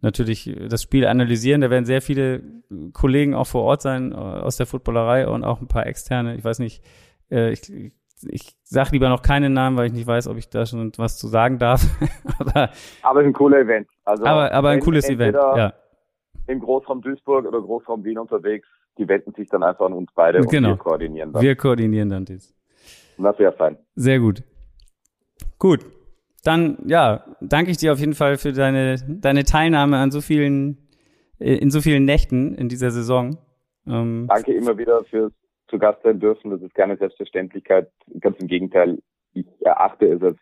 [0.01, 1.61] natürlich das Spiel analysieren.
[1.61, 2.41] Da werden sehr viele
[2.93, 6.35] Kollegen auch vor Ort sein äh, aus der Footballerei und auch ein paar externe.
[6.35, 6.83] Ich weiß nicht,
[7.29, 7.91] äh, ich,
[8.27, 11.17] ich sage lieber noch keinen Namen, weil ich nicht weiß, ob ich da schon was
[11.17, 11.85] zu sagen darf.
[12.39, 12.69] aber,
[13.03, 13.87] aber ein cooler Event.
[14.03, 15.73] Also aber, aber ein cooles Event, ja.
[16.47, 20.39] Im Großraum Duisburg oder Großraum Wien unterwegs die wenden sich dann einfach an uns beide
[20.39, 20.69] und genau.
[20.69, 21.41] wir koordinieren dann.
[21.41, 22.53] Wir koordinieren dann das.
[23.17, 23.77] Das wäre fein.
[23.95, 24.43] Sehr gut.
[25.59, 25.85] Gut.
[26.43, 30.89] Dann, ja, danke ich dir auf jeden Fall für deine, deine Teilnahme an so vielen,
[31.39, 33.37] äh, in so vielen Nächten in dieser Saison.
[33.85, 35.31] Ähm, danke immer wieder fürs
[35.67, 36.51] zu Gast sein dürfen.
[36.51, 37.91] Das ist keine Selbstverständlichkeit.
[38.19, 38.99] Ganz im Gegenteil.
[39.33, 40.37] Ich erachte es als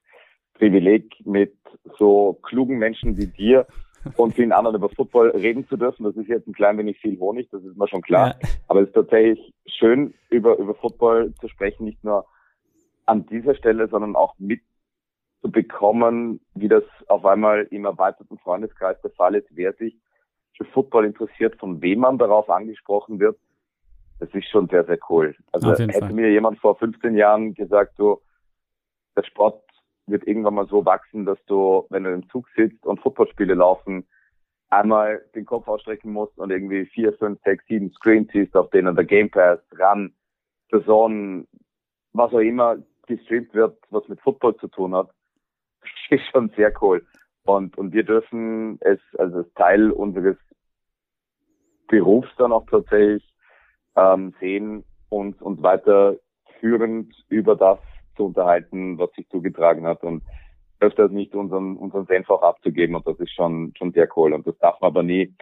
[0.56, 1.54] Privileg, mit
[1.98, 3.68] so klugen Menschen wie dir
[4.16, 6.04] und vielen anderen über Football reden zu dürfen.
[6.04, 8.36] Das ist jetzt ein klein wenig viel Honig, das ist mir schon klar.
[8.42, 8.50] Ja.
[8.68, 12.26] Aber es ist tatsächlich schön, über, über Football zu sprechen, nicht nur
[13.06, 19.36] an dieser Stelle, sondern auch mitzubekommen, wie das auf einmal im erweiterten Freundeskreis der Fall
[19.36, 19.96] ist, wer sich
[20.56, 23.38] für Football interessiert, von wem man darauf angesprochen wird.
[24.20, 25.36] Das ist schon sehr, sehr cool.
[25.52, 26.14] Also hätte Fall.
[26.14, 28.22] mir jemand vor 15 Jahren gesagt, so,
[29.16, 29.64] der Sport
[30.12, 34.08] wird irgendwann mal so wachsen, dass du, wenn du im Zug sitzt und Footballspiele laufen,
[34.70, 38.96] einmal den Kopf ausstrecken musst und irgendwie vier, fünf, sechs, sieben Screens siehst, auf denen
[38.96, 40.14] der Game Pass, RAN,
[40.86, 41.46] Zone,
[42.14, 45.10] was auch immer gestreamt wird, was mit Football zu tun hat.
[46.10, 47.06] Das ist schon sehr cool.
[47.44, 50.38] Und, und wir dürfen es als Teil unseres
[51.88, 53.24] Berufs dann auch tatsächlich
[53.96, 57.80] ähm, sehen und uns weiterführend über das
[58.20, 60.24] zu unterhalten, was sich zugetragen hat und
[60.82, 64.46] öfters nicht unseren, unseren Senf auch abzugeben und das ist schon, schon sehr cool und
[64.46, 65.34] das darf man aber nie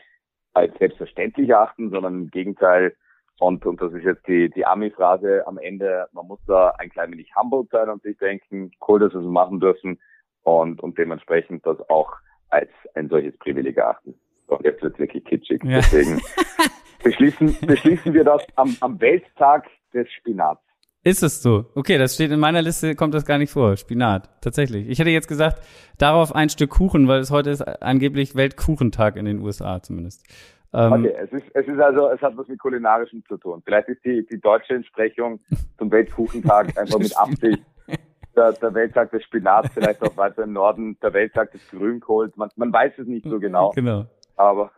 [0.54, 2.96] als selbstverständlich achten, sondern im Gegenteil
[3.40, 7.12] und, und das ist jetzt die, die Ami-Phrase am Ende, man muss da ein klein
[7.12, 10.00] wenig humble sein und sich denken, cool, dass wir es machen dürfen
[10.44, 12.14] und, und dementsprechend das auch
[12.50, 14.16] als ein solches Privileg erachten.
[14.48, 15.64] Und jetzt wird wirklich kitschig.
[15.64, 15.78] Ja.
[15.78, 16.22] Deswegen
[17.04, 20.67] beschließen, beschließen wir das am, am Welttag des Spinats.
[21.08, 21.64] Ist es so?
[21.74, 23.78] Okay, das steht in meiner Liste, kommt das gar nicht vor.
[23.78, 24.90] Spinat, tatsächlich.
[24.90, 25.62] Ich hätte jetzt gesagt,
[25.98, 30.26] darauf ein Stück Kuchen, weil es heute ist angeblich Weltkuchentag in den USA zumindest.
[30.74, 33.62] Ähm, okay, es ist, es ist also, es hat was mit kulinarischem zu tun.
[33.64, 35.40] Vielleicht ist die, die deutsche Entsprechung
[35.78, 37.64] zum Weltkuchentag einfach mit Absicht
[38.36, 42.36] der, der Welttag des Spinats, vielleicht auch weiter im Norden der Welttag des Grünkohls.
[42.36, 43.72] Man, man weiß es nicht so genau.
[43.72, 44.08] Genau.
[44.36, 44.74] Aber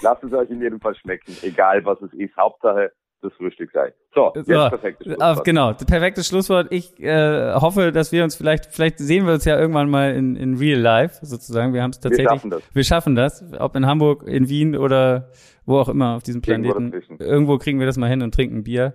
[0.00, 2.36] lasst es euch in jedem Fall schmecken, egal was es ist.
[2.36, 3.92] Hauptsache, das Frühstück sei.
[4.14, 5.44] So, jetzt so, perfektes Schlusswort.
[5.44, 6.66] Genau, perfektes Schlusswort.
[6.70, 10.36] Ich äh, hoffe, dass wir uns vielleicht, vielleicht sehen wir uns ja irgendwann mal in,
[10.36, 11.72] in real life sozusagen.
[11.74, 12.26] Wir haben es tatsächlich.
[12.26, 12.62] Wir schaffen das.
[12.74, 15.30] Wir schaffen das, ob in Hamburg, in Wien oder
[15.66, 16.92] wo auch immer auf diesem Planeten.
[16.92, 18.94] Irgendwo, irgendwo kriegen wir das mal hin und trinken Bier.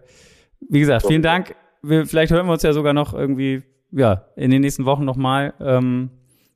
[0.70, 1.56] Wie gesagt, so, vielen Dank.
[1.82, 5.54] Wir, vielleicht hören wir uns ja sogar noch irgendwie, ja, in den nächsten Wochen nochmal.
[5.60, 6.10] Ähm,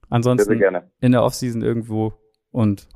[0.10, 2.14] ansonsten sehr, sehr in der Offseason irgendwo.
[2.52, 2.88] Und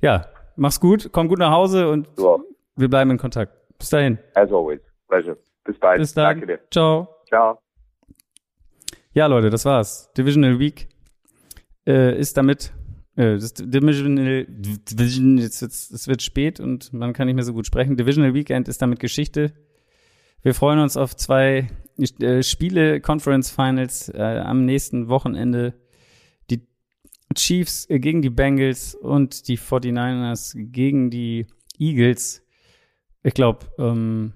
[0.00, 0.26] ja,
[0.56, 2.44] mach's gut, komm gut nach Hause und so.
[2.76, 3.57] wir bleiben in Kontakt.
[3.78, 4.18] Bis dahin.
[4.34, 4.80] As always.
[5.08, 5.38] Pleasure.
[5.64, 5.98] Bis bald.
[5.98, 6.40] Bis dann.
[6.40, 6.60] Danke dir.
[6.70, 7.08] Ciao.
[7.28, 7.58] Ciao.
[9.12, 10.12] Ja, Leute, das war's.
[10.16, 10.88] Divisional Week
[11.86, 12.72] äh, ist damit
[13.16, 17.52] äh, das Divisional Division jetzt wird's, es wird spät und man kann nicht mehr so
[17.52, 17.96] gut sprechen.
[17.96, 19.52] Divisional Weekend ist damit Geschichte.
[20.42, 21.68] Wir freuen uns auf zwei
[22.20, 25.74] äh, Spiele Conference Finals äh, am nächsten Wochenende.
[26.48, 26.62] Die
[27.34, 32.46] Chiefs äh, gegen die Bengals und die 49ers gegen die Eagles.
[33.22, 34.32] Ich glaube, ähm,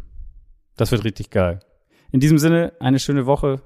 [0.76, 1.60] das wird richtig geil.
[2.10, 3.62] In diesem Sinne, eine schöne Woche.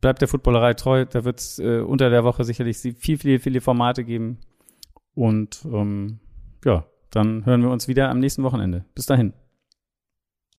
[0.00, 1.04] Bleibt der Footballerei treu.
[1.04, 4.38] Da wird es äh, unter der Woche sicherlich viel, viele, viele Formate geben.
[5.14, 6.20] Und ähm,
[6.64, 8.84] ja, dann hören wir uns wieder am nächsten Wochenende.
[8.94, 9.32] Bis dahin.